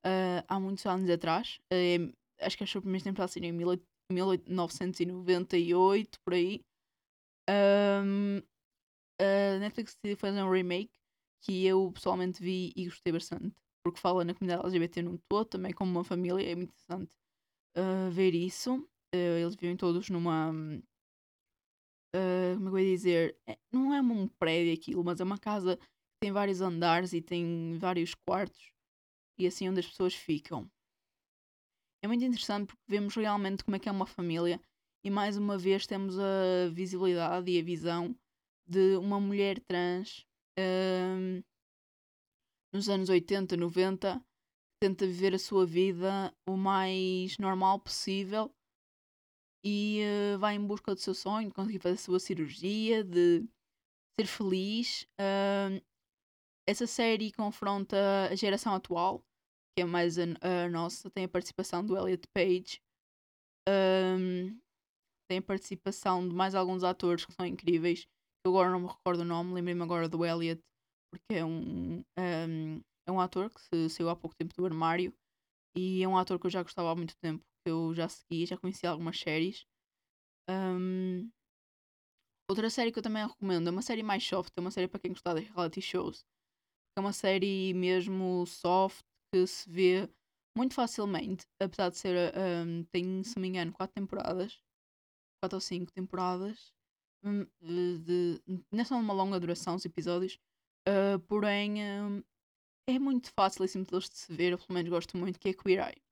uh, 0.04 0.44
há 0.46 0.60
muitos 0.60 0.84
anos 0.84 1.08
atrás. 1.08 1.58
Uh, 1.72 2.12
acho 2.40 2.58
que 2.58 2.64
as 2.64 2.70
suas 2.70 2.82
primeiras 2.82 3.04
temporadas 3.04 3.32
saíram 3.32 3.48
em 3.48 3.80
1998, 4.12 6.18
por 6.24 6.34
aí. 6.34 6.60
Um, 7.48 8.42
a 9.20 9.58
Netflix 9.58 9.94
decidiu 9.94 10.16
fazer 10.16 10.42
um 10.42 10.50
remake 10.50 10.92
que 11.42 11.64
eu 11.64 11.92
pessoalmente 11.92 12.42
vi 12.42 12.72
e 12.76 12.86
gostei 12.86 13.12
bastante. 13.12 13.54
Porque 13.84 14.00
fala 14.00 14.24
na 14.24 14.34
comunidade 14.34 14.64
LGBT 14.64 15.02
num 15.02 15.16
todo, 15.28 15.46
também 15.46 15.72
como 15.72 15.90
uma 15.90 16.04
família. 16.04 16.50
É 16.50 16.54
muito 16.54 16.70
interessante 16.70 17.14
uh, 17.76 18.10
ver 18.10 18.34
isso. 18.34 18.76
Uh, 19.14 19.38
eles 19.40 19.54
vivem 19.54 19.76
todos 19.76 20.10
numa. 20.10 20.50
Uh, 22.14 22.56
como 22.56 22.68
é 22.68 22.70
que 22.70 22.76
eu 22.76 22.78
ia 22.78 22.96
dizer? 22.96 23.38
É, 23.46 23.58
não 23.70 23.94
é 23.94 24.00
um 24.00 24.26
prédio 24.26 24.72
aquilo, 24.74 25.04
mas 25.04 25.20
é 25.20 25.24
uma 25.24 25.38
casa 25.38 25.76
que 25.76 26.20
tem 26.20 26.32
vários 26.32 26.60
andares 26.60 27.12
e 27.12 27.20
tem 27.20 27.76
vários 27.78 28.14
quartos 28.14 28.72
e 29.38 29.46
assim 29.46 29.68
onde 29.68 29.80
as 29.80 29.86
pessoas 29.86 30.14
ficam. 30.14 30.68
É 32.02 32.08
muito 32.08 32.24
interessante 32.24 32.68
porque 32.68 32.82
vemos 32.88 33.14
realmente 33.14 33.64
como 33.64 33.76
é 33.76 33.78
que 33.78 33.88
é 33.88 33.92
uma 33.92 34.06
família 34.06 34.60
e 35.04 35.10
mais 35.10 35.36
uma 35.36 35.58
vez 35.58 35.86
temos 35.86 36.18
a 36.18 36.68
visibilidade 36.72 37.50
e 37.50 37.58
a 37.58 37.62
visão 37.62 38.16
de 38.66 38.96
uma 38.96 39.20
mulher 39.20 39.60
trans 39.60 40.26
um, 40.58 41.42
nos 42.72 42.88
anos 42.88 43.08
80, 43.08 43.56
90, 43.56 44.22
tenta 44.82 45.06
viver 45.06 45.34
a 45.34 45.38
sua 45.38 45.64
vida 45.64 46.34
o 46.46 46.56
mais 46.56 47.38
normal 47.38 47.80
possível 47.80 48.52
e 49.64 50.02
uh, 50.34 50.38
vai 50.38 50.54
em 50.54 50.64
busca 50.64 50.94
do 50.94 51.00
seu 51.00 51.14
sonho, 51.14 51.48
de 51.48 51.54
conseguir 51.54 51.80
fazer 51.80 51.94
a 51.94 51.98
sua 51.98 52.20
cirurgia, 52.20 53.02
de 53.02 53.44
ser 54.18 54.26
feliz. 54.26 55.02
Uh, 55.20 55.82
essa 56.68 56.86
série 56.86 57.32
confronta 57.32 58.28
a 58.30 58.34
geração 58.34 58.74
atual, 58.74 59.24
que 59.76 59.82
é 59.82 59.84
mais 59.84 60.18
a, 60.18 60.22
a 60.22 60.68
nossa, 60.68 61.10
tem 61.10 61.24
a 61.24 61.28
participação 61.28 61.84
do 61.84 61.96
Elliot 61.96 62.26
Page, 62.32 62.80
um, 63.68 64.56
tem 65.28 65.38
a 65.38 65.42
participação 65.42 66.28
de 66.28 66.34
mais 66.34 66.54
alguns 66.54 66.84
atores 66.84 67.24
que 67.24 67.32
são 67.32 67.44
incríveis. 67.44 68.06
Agora 68.46 68.70
não 68.70 68.80
me 68.80 68.86
recordo 68.86 69.20
o 69.20 69.24
nome, 69.24 69.54
lembrei-me 69.54 69.82
agora 69.82 70.08
do 70.08 70.24
Elliot, 70.24 70.62
porque 71.10 71.34
é 71.34 71.44
um, 71.44 71.98
um, 71.98 72.80
é 73.06 73.12
um 73.12 73.20
ator 73.20 73.50
que 73.50 73.60
se, 73.60 73.90
saiu 73.90 74.08
há 74.08 74.16
pouco 74.16 74.36
tempo 74.36 74.54
do 74.54 74.64
armário 74.64 75.12
e 75.76 76.02
é 76.02 76.08
um 76.08 76.16
ator 76.16 76.38
que 76.38 76.46
eu 76.46 76.50
já 76.50 76.62
gostava 76.62 76.90
há 76.90 76.94
muito 76.94 77.16
tempo, 77.18 77.44
que 77.64 77.70
eu 77.70 77.92
já 77.94 78.08
segui, 78.08 78.46
já 78.46 78.56
conheci 78.56 78.86
algumas 78.86 79.18
séries. 79.18 79.66
Um, 80.48 81.28
outra 82.48 82.70
série 82.70 82.92
que 82.92 82.98
eu 82.98 83.02
também 83.02 83.26
recomendo 83.26 83.68
é 83.68 83.72
uma 83.72 83.82
série 83.82 84.02
mais 84.02 84.24
soft, 84.24 84.52
é 84.56 84.60
uma 84.60 84.70
série 84.70 84.88
para 84.88 85.00
quem 85.00 85.12
gostar 85.12 85.34
de 85.34 85.40
reality 85.40 85.82
shows. 85.82 86.24
É 86.96 87.00
uma 87.00 87.12
série 87.12 87.74
mesmo 87.74 88.46
soft 88.46 89.04
que 89.32 89.46
se 89.46 89.68
vê 89.68 90.08
muito 90.56 90.74
facilmente, 90.74 91.44
apesar 91.60 91.90
de 91.90 91.98
ser, 91.98 92.32
um, 92.64 92.84
tem, 92.84 93.22
se 93.22 93.38
me 93.38 93.48
engano, 93.48 93.72
quatro 93.72 93.94
temporadas, 93.94 94.58
quatro 95.42 95.56
ou 95.56 95.60
cinco 95.60 95.92
temporadas, 95.92 96.72
de, 97.60 97.98
de, 97.98 98.42
não 98.70 98.84
são 98.84 99.00
uma 99.00 99.12
longa 99.12 99.40
duração 99.40 99.74
os 99.74 99.84
episódios, 99.84 100.38
uh, 100.88 101.18
porém 101.26 101.82
um, 101.82 102.22
é 102.88 102.98
muito 102.98 103.30
fácil 103.32 103.64
e 103.64 103.68
simples 103.68 104.08
de 104.08 104.16
se 104.16 104.32
ver, 104.32 104.52
eu 104.52 104.58
pelo 104.58 104.74
menos 104.74 104.88
gosto 104.88 105.16
muito, 105.16 105.38
que 105.38 105.48
é 105.48 105.52
Queer 105.54 105.88
Eye. 105.88 106.02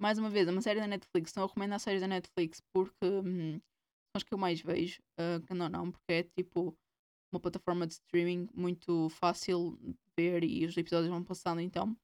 Mais 0.00 0.18
uma 0.18 0.30
vez, 0.30 0.46
é 0.46 0.50
uma 0.50 0.60
série 0.62 0.80
da 0.80 0.86
Netflix, 0.86 1.34
não 1.34 1.46
recomendo 1.46 1.72
a 1.72 1.78
série 1.78 2.00
da 2.00 2.06
Netflix 2.06 2.60
porque 2.72 3.04
hum, 3.04 3.52
são 3.52 4.16
as 4.16 4.22
que 4.22 4.32
eu 4.32 4.38
mais 4.38 4.60
vejo, 4.60 5.00
uh, 5.18 5.40
que 5.46 5.54
não 5.54 5.68
não, 5.68 5.90
porque 5.90 6.12
é 6.12 6.22
tipo 6.22 6.76
uma 7.32 7.40
plataforma 7.40 7.86
de 7.86 7.94
streaming 7.94 8.48
muito 8.54 9.08
fácil 9.10 9.76
de 9.80 9.96
ver 10.16 10.44
e 10.44 10.64
os 10.64 10.76
episódios 10.76 11.10
vão 11.10 11.22
passando, 11.22 11.60
então 11.60 11.96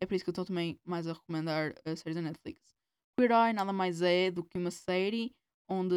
é 0.00 0.06
por 0.06 0.14
isso 0.14 0.24
que 0.24 0.30
eu 0.30 0.32
estou 0.32 0.44
também 0.44 0.78
mais 0.84 1.06
a 1.06 1.12
recomendar 1.12 1.74
a 1.84 1.96
série 1.96 2.14
da 2.14 2.22
Netflix. 2.22 2.76
Queer 3.16 3.30
Eye 3.30 3.52
nada 3.52 3.72
mais 3.72 4.02
é 4.02 4.30
do 4.30 4.42
que 4.42 4.58
uma 4.58 4.70
série 4.70 5.34
onde 5.68 5.94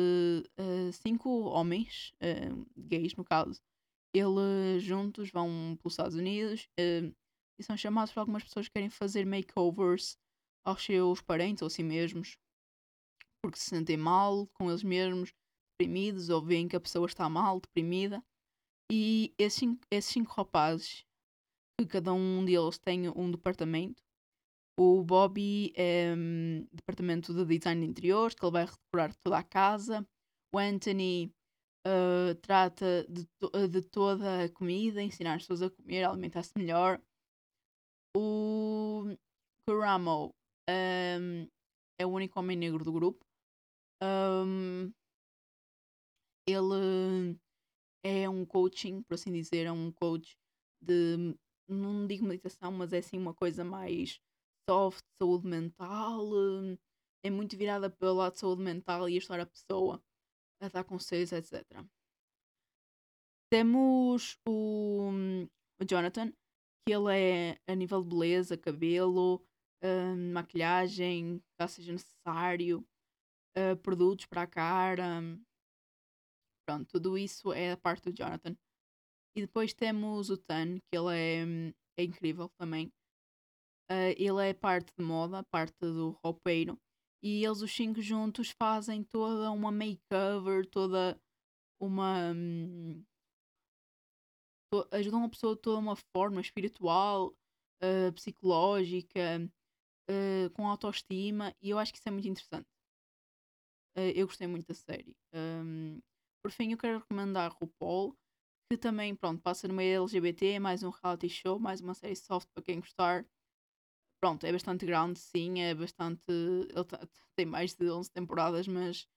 uh, 0.60 0.94
cinco 0.94 1.30
homens, 1.50 2.14
uh, 2.16 2.66
gays 2.78 3.16
no 3.16 3.24
caso, 3.24 3.60
eles 4.14 4.84
juntos 4.84 5.30
vão 5.30 5.78
pelos 5.82 5.94
Estados 5.94 6.16
Unidos 6.16 6.68
uh, 6.80 7.14
e 7.60 7.64
são 7.64 7.76
chamados 7.76 8.14
por 8.14 8.22
algumas 8.22 8.44
pessoas 8.44 8.68
que 8.68 8.74
querem 8.74 8.90
fazer 8.90 9.26
makeovers 9.26 10.18
aos 10.64 10.84
seus 10.84 11.22
parentes 11.22 11.62
ou 11.62 11.68
a 11.68 11.70
si 11.70 11.84
mesmos 11.84 12.38
porque 13.46 13.60
se 13.60 13.70
sentem 13.70 13.96
mal 13.96 14.48
com 14.54 14.70
eles 14.70 14.82
mesmos, 14.82 15.32
deprimidos 15.78 16.30
ou 16.30 16.42
veem 16.42 16.68
que 16.68 16.76
a 16.76 16.80
pessoa 16.80 17.06
está 17.06 17.30
mal, 17.30 17.60
deprimida. 17.60 18.24
E 18.92 19.34
esses 19.38 19.60
cinco, 19.60 19.82
esses 19.92 20.12
cinco 20.12 20.34
rapazes 20.34 21.06
que 21.80 21.86
cada 21.86 22.12
um 22.14 22.44
deles 22.44 22.80
tem 22.80 23.08
um 23.10 23.30
departamento. 23.30 24.02
O 24.78 25.04
Bobby 25.04 25.72
é 25.76 26.14
um, 26.14 26.68
departamento 26.74 27.34
de 27.34 27.46
design 27.46 27.82
de 27.82 27.90
interiores, 27.90 28.36
que 28.36 28.46
ele 28.46 28.52
vai 28.52 28.66
redecorar 28.66 29.16
toda 29.24 29.38
a 29.38 29.44
casa. 29.44 30.06
O 30.54 30.58
Anthony 30.58 31.34
uh, 31.88 32.36
trata 32.42 33.06
de, 33.10 33.26
to 33.40 33.68
de, 33.70 33.82
toda 33.84 34.44
a 34.44 34.50
comida, 34.50 35.02
ensinar 35.02 35.36
as 35.36 35.44
pessoas 35.44 35.62
a 35.62 35.70
comer, 35.70 36.04
alimentar-se 36.04 36.52
melhor. 36.58 37.02
O 38.18 39.16
Kuramo 39.68 40.34
um, 40.70 41.48
é 42.00 42.06
o 42.06 42.10
único 42.10 42.40
homem 42.40 42.58
negro 42.58 42.84
do 42.84 42.92
grupo. 42.92 43.26
Um, 44.04 44.92
ele 46.48 47.40
é 48.04 48.30
um 48.30 48.46
coaching, 48.46 49.02
por 49.04 49.16
assim 49.16 49.32
dizer, 49.32 49.66
é 49.66 49.72
um 49.72 49.92
coach 49.92 50.38
de 50.82 51.36
não 51.68 52.06
digo 52.06 52.26
meditação, 52.26 52.72
mas 52.72 52.94
é 52.94 53.00
assim 53.00 53.18
uma 53.18 53.34
coisa 53.34 53.64
mais 53.64 54.20
soft, 54.70 55.04
saúde 55.22 55.48
mental, 55.48 56.26
hum, 56.26 56.78
é 57.24 57.30
muito 57.30 57.56
virada 57.58 57.90
pelo 57.90 58.16
lado 58.16 58.34
de 58.34 58.40
saúde 58.40 58.62
mental 58.62 59.08
e 59.10 59.18
ajudar 59.18 59.40
a 59.40 59.46
pessoa 59.46 60.04
a 60.62 60.70
dar 60.70 60.84
conselhos, 60.84 61.32
etc. 61.32 61.64
Temos 63.52 64.38
o, 64.48 65.10
hum, 65.12 65.48
o 65.80 65.86
Jonathan, 65.86 66.32
que 66.88 66.94
ele 66.94 67.18
é 67.18 67.60
a 67.68 67.76
nível 67.76 68.04
de 68.04 68.10
beleza, 68.10 68.58
cabelo, 68.58 69.44
uh, 69.84 70.34
maquilhagem, 70.34 71.42
caso 71.60 71.76
seja 71.76 71.94
necessário, 71.94 72.86
uh, 73.58 73.78
produtos 73.82 74.26
para 74.26 74.44
a 74.44 74.48
cara. 74.48 75.22
Pronto, 76.68 76.88
tudo 76.88 77.18
isso 77.18 77.54
é 77.54 77.72
a 77.72 77.78
parte 77.78 78.10
do 78.10 78.14
Jonathan. 78.14 78.56
E 79.38 79.42
depois 79.42 79.74
temos 79.74 80.30
o 80.30 80.38
Tan, 80.38 80.80
que 80.80 80.98
ele 80.98 81.14
é, 81.14 81.44
é 82.00 82.04
incrível 82.04 82.50
também. 82.58 82.92
Uh, 83.92 84.16
ele 84.18 84.50
é 84.50 84.54
parte 84.54 84.92
de 84.98 85.04
moda, 85.04 85.44
parte 85.44 85.78
do 85.80 86.18
roupeiro. 86.24 86.80
E 87.24 87.44
eles, 87.44 87.62
os 87.62 87.72
cinco 87.72 88.02
juntos, 88.02 88.52
fazem 88.52 89.04
toda 89.04 89.52
uma 89.52 89.72
makeover, 89.72 90.66
toda 90.66 91.20
uma. 91.80 92.32
Um, 92.34 93.04
to, 94.72 94.88
ajudam 94.92 95.24
a 95.24 95.30
pessoa 95.30 95.56
de 95.56 95.62
toda 95.62 95.80
uma 95.80 95.96
forma 96.16 96.42
espiritual, 96.42 97.34
uh, 97.84 98.14
psicológica, 98.14 99.52
uh, 100.10 100.50
com 100.54 100.68
autoestima. 100.68 101.56
E 101.62 101.70
eu 101.70 101.80
acho 101.80 101.92
que 101.92 102.00
isso 102.00 102.10
é 102.10 102.12
muito 102.12 102.28
interessante. 102.28 102.68
eu 104.16 104.28
gostei 104.28 104.48
muito 104.48 104.68
da 104.68 104.74
série. 104.74 105.16
Um, 105.34 106.00
por 106.44 106.52
fim, 106.52 106.72
eu 106.72 106.78
quero 106.78 107.00
recomendar 107.00 107.56
RuPaul 107.60 108.16
que 108.72 108.78
também, 108.78 109.16
pronto, 109.16 109.42
passa 109.42 109.68
no 109.68 109.74
meio 109.76 110.02
LGBT, 110.04 110.60
mais 110.60 110.82
um 110.82 110.90
reality 110.90 111.30
show, 111.30 111.60
mais 111.60 111.82
uma 111.82 111.94
série 111.94 112.16
soft 112.16 112.50
para 112.54 112.64
quem 112.64 112.80
gostar. 112.80 113.26
Pronto, 114.26 114.44
é 114.44 114.52
bastante 114.52 114.88
grande, 114.88 115.20
sim, 115.20 115.62
é 115.62 115.76
bastante. 115.76 116.26
Ele 116.32 117.08
tem 117.36 117.46
mais 117.46 117.76
de 117.76 117.92
11 117.92 118.10
temporadas, 118.10 118.68
mas 118.68 119.08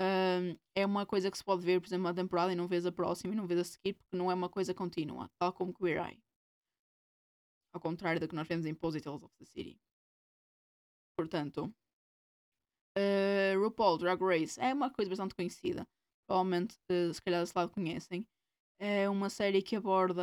um, 0.00 0.56
é 0.74 0.86
uma 0.86 1.04
coisa 1.04 1.30
que 1.30 1.36
se 1.36 1.44
pode 1.44 1.62
ver, 1.62 1.78
por 1.78 1.88
exemplo, 1.88 2.06
uma 2.06 2.14
temporada 2.14 2.50
e 2.54 2.56
não 2.56 2.66
vês 2.66 2.86
a 2.86 2.90
próxima 2.90 3.34
e 3.34 3.36
não 3.36 3.46
vês 3.46 3.60
a 3.60 3.64
seguir, 3.64 3.92
porque 3.92 4.16
não 4.16 4.30
é 4.30 4.34
uma 4.34 4.48
coisa 4.48 4.72
contínua, 4.72 5.30
tal 5.38 5.52
como 5.52 5.74
Queer 5.74 6.02
Eye. 6.06 6.22
Ao 7.74 7.80
contrário 7.82 8.18
do 8.18 8.26
que 8.26 8.34
nós 8.34 8.48
vemos 8.48 8.64
em 8.64 8.74
Positals 8.74 9.22
of 9.22 9.34
the 9.36 9.44
City. 9.44 9.78
Portanto, 11.18 11.70
uh, 12.96 13.62
RuPaul 13.62 13.98
Drag 13.98 14.22
Race 14.22 14.58
é 14.58 14.72
uma 14.72 14.90
coisa 14.90 15.10
bastante 15.10 15.34
conhecida. 15.34 15.86
Provavelmente, 16.26 16.78
uh, 16.90 17.12
se 17.12 17.20
calhar 17.20 17.42
desse 17.42 17.52
lado 17.54 17.70
conhecem 17.72 18.26
é 18.78 19.06
uma 19.06 19.28
série 19.28 19.60
que 19.60 19.76
aborda 19.76 20.22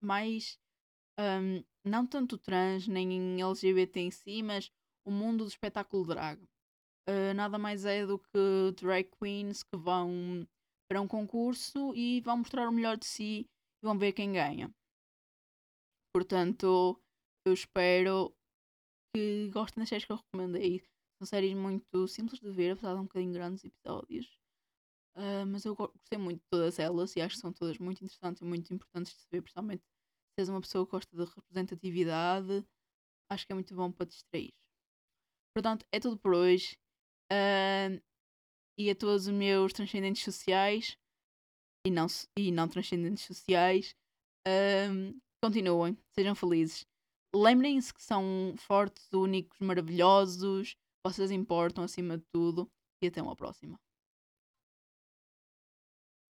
mais 0.00 0.58
um, 1.18 1.64
não 1.84 2.06
tanto 2.06 2.38
trans 2.38 2.86
nem 2.86 3.40
LGBT 3.40 4.00
em 4.00 4.10
si, 4.10 4.42
mas 4.42 4.70
o 5.04 5.10
mundo 5.10 5.44
do 5.44 5.48
espetáculo 5.48 6.06
drag. 6.06 6.42
Uh, 7.08 7.32
nada 7.34 7.58
mais 7.58 7.84
é 7.84 8.04
do 8.04 8.18
que 8.18 8.72
drag 8.76 9.08
queens 9.20 9.62
que 9.62 9.76
vão 9.76 10.46
para 10.88 11.00
um 11.00 11.06
concurso 11.06 11.94
e 11.94 12.20
vão 12.20 12.38
mostrar 12.38 12.68
o 12.68 12.72
melhor 12.72 12.96
de 12.96 13.06
si 13.06 13.48
e 13.82 13.86
vão 13.86 13.98
ver 13.98 14.12
quem 14.12 14.32
ganha. 14.32 14.72
Portanto, 16.12 17.00
eu 17.46 17.52
espero 17.52 18.34
que 19.14 19.48
gostem 19.50 19.82
das 19.82 19.88
séries 19.88 20.04
que 20.04 20.12
eu 20.12 20.16
recomendei. 20.16 20.82
São 21.18 21.26
séries 21.26 21.54
muito 21.54 22.08
simples 22.08 22.40
de 22.40 22.50
ver, 22.50 22.72
apesar 22.72 22.94
de 22.94 23.00
um 23.00 23.04
bocadinho 23.04 23.32
grandes 23.32 23.64
episódios. 23.64 24.26
Uh, 25.16 25.46
mas 25.46 25.64
eu 25.64 25.74
gostei 25.74 26.18
muito 26.18 26.40
de 26.40 26.48
todas 26.50 26.78
elas 26.78 27.16
e 27.16 27.22
acho 27.22 27.36
que 27.36 27.40
são 27.40 27.52
todas 27.52 27.78
muito 27.78 28.04
interessantes 28.04 28.42
e 28.42 28.44
muito 28.44 28.72
importantes 28.74 29.14
de 29.14 29.20
se 29.20 29.28
ver, 29.30 29.40
principalmente 29.40 29.82
se 30.36 30.42
és 30.42 30.48
uma 30.50 30.60
pessoa 30.60 30.84
que 30.84 30.92
gosta 30.92 31.16
de 31.16 31.24
representatividade. 31.24 32.64
Acho 33.30 33.46
que 33.46 33.52
é 33.52 33.54
muito 33.54 33.74
bom 33.74 33.90
para 33.90 34.06
distrair. 34.06 34.52
Portanto, 35.54 35.86
é 35.90 35.98
tudo 35.98 36.18
por 36.18 36.34
hoje. 36.34 36.76
Uh, 37.32 38.00
e 38.78 38.90
a 38.90 38.94
todos 38.94 39.26
os 39.26 39.32
meus 39.32 39.72
transcendentes 39.72 40.22
sociais 40.22 40.98
e 41.86 41.90
não, 41.90 42.06
e 42.36 42.52
não 42.52 42.68
transcendentes 42.68 43.24
sociais, 43.24 43.94
uh, 44.46 45.20
continuem, 45.42 45.96
sejam 46.12 46.34
felizes. 46.34 46.84
Lembrem-se 47.34 47.92
que 47.92 48.02
são 48.02 48.54
fortes, 48.58 49.10
únicos, 49.12 49.58
maravilhosos, 49.60 50.76
vocês 51.06 51.30
importam 51.30 51.84
acima 51.84 52.18
de 52.18 52.24
tudo. 52.32 52.70
E 53.02 53.08
até 53.08 53.20
uma 53.20 53.36
próxima. 53.36 53.78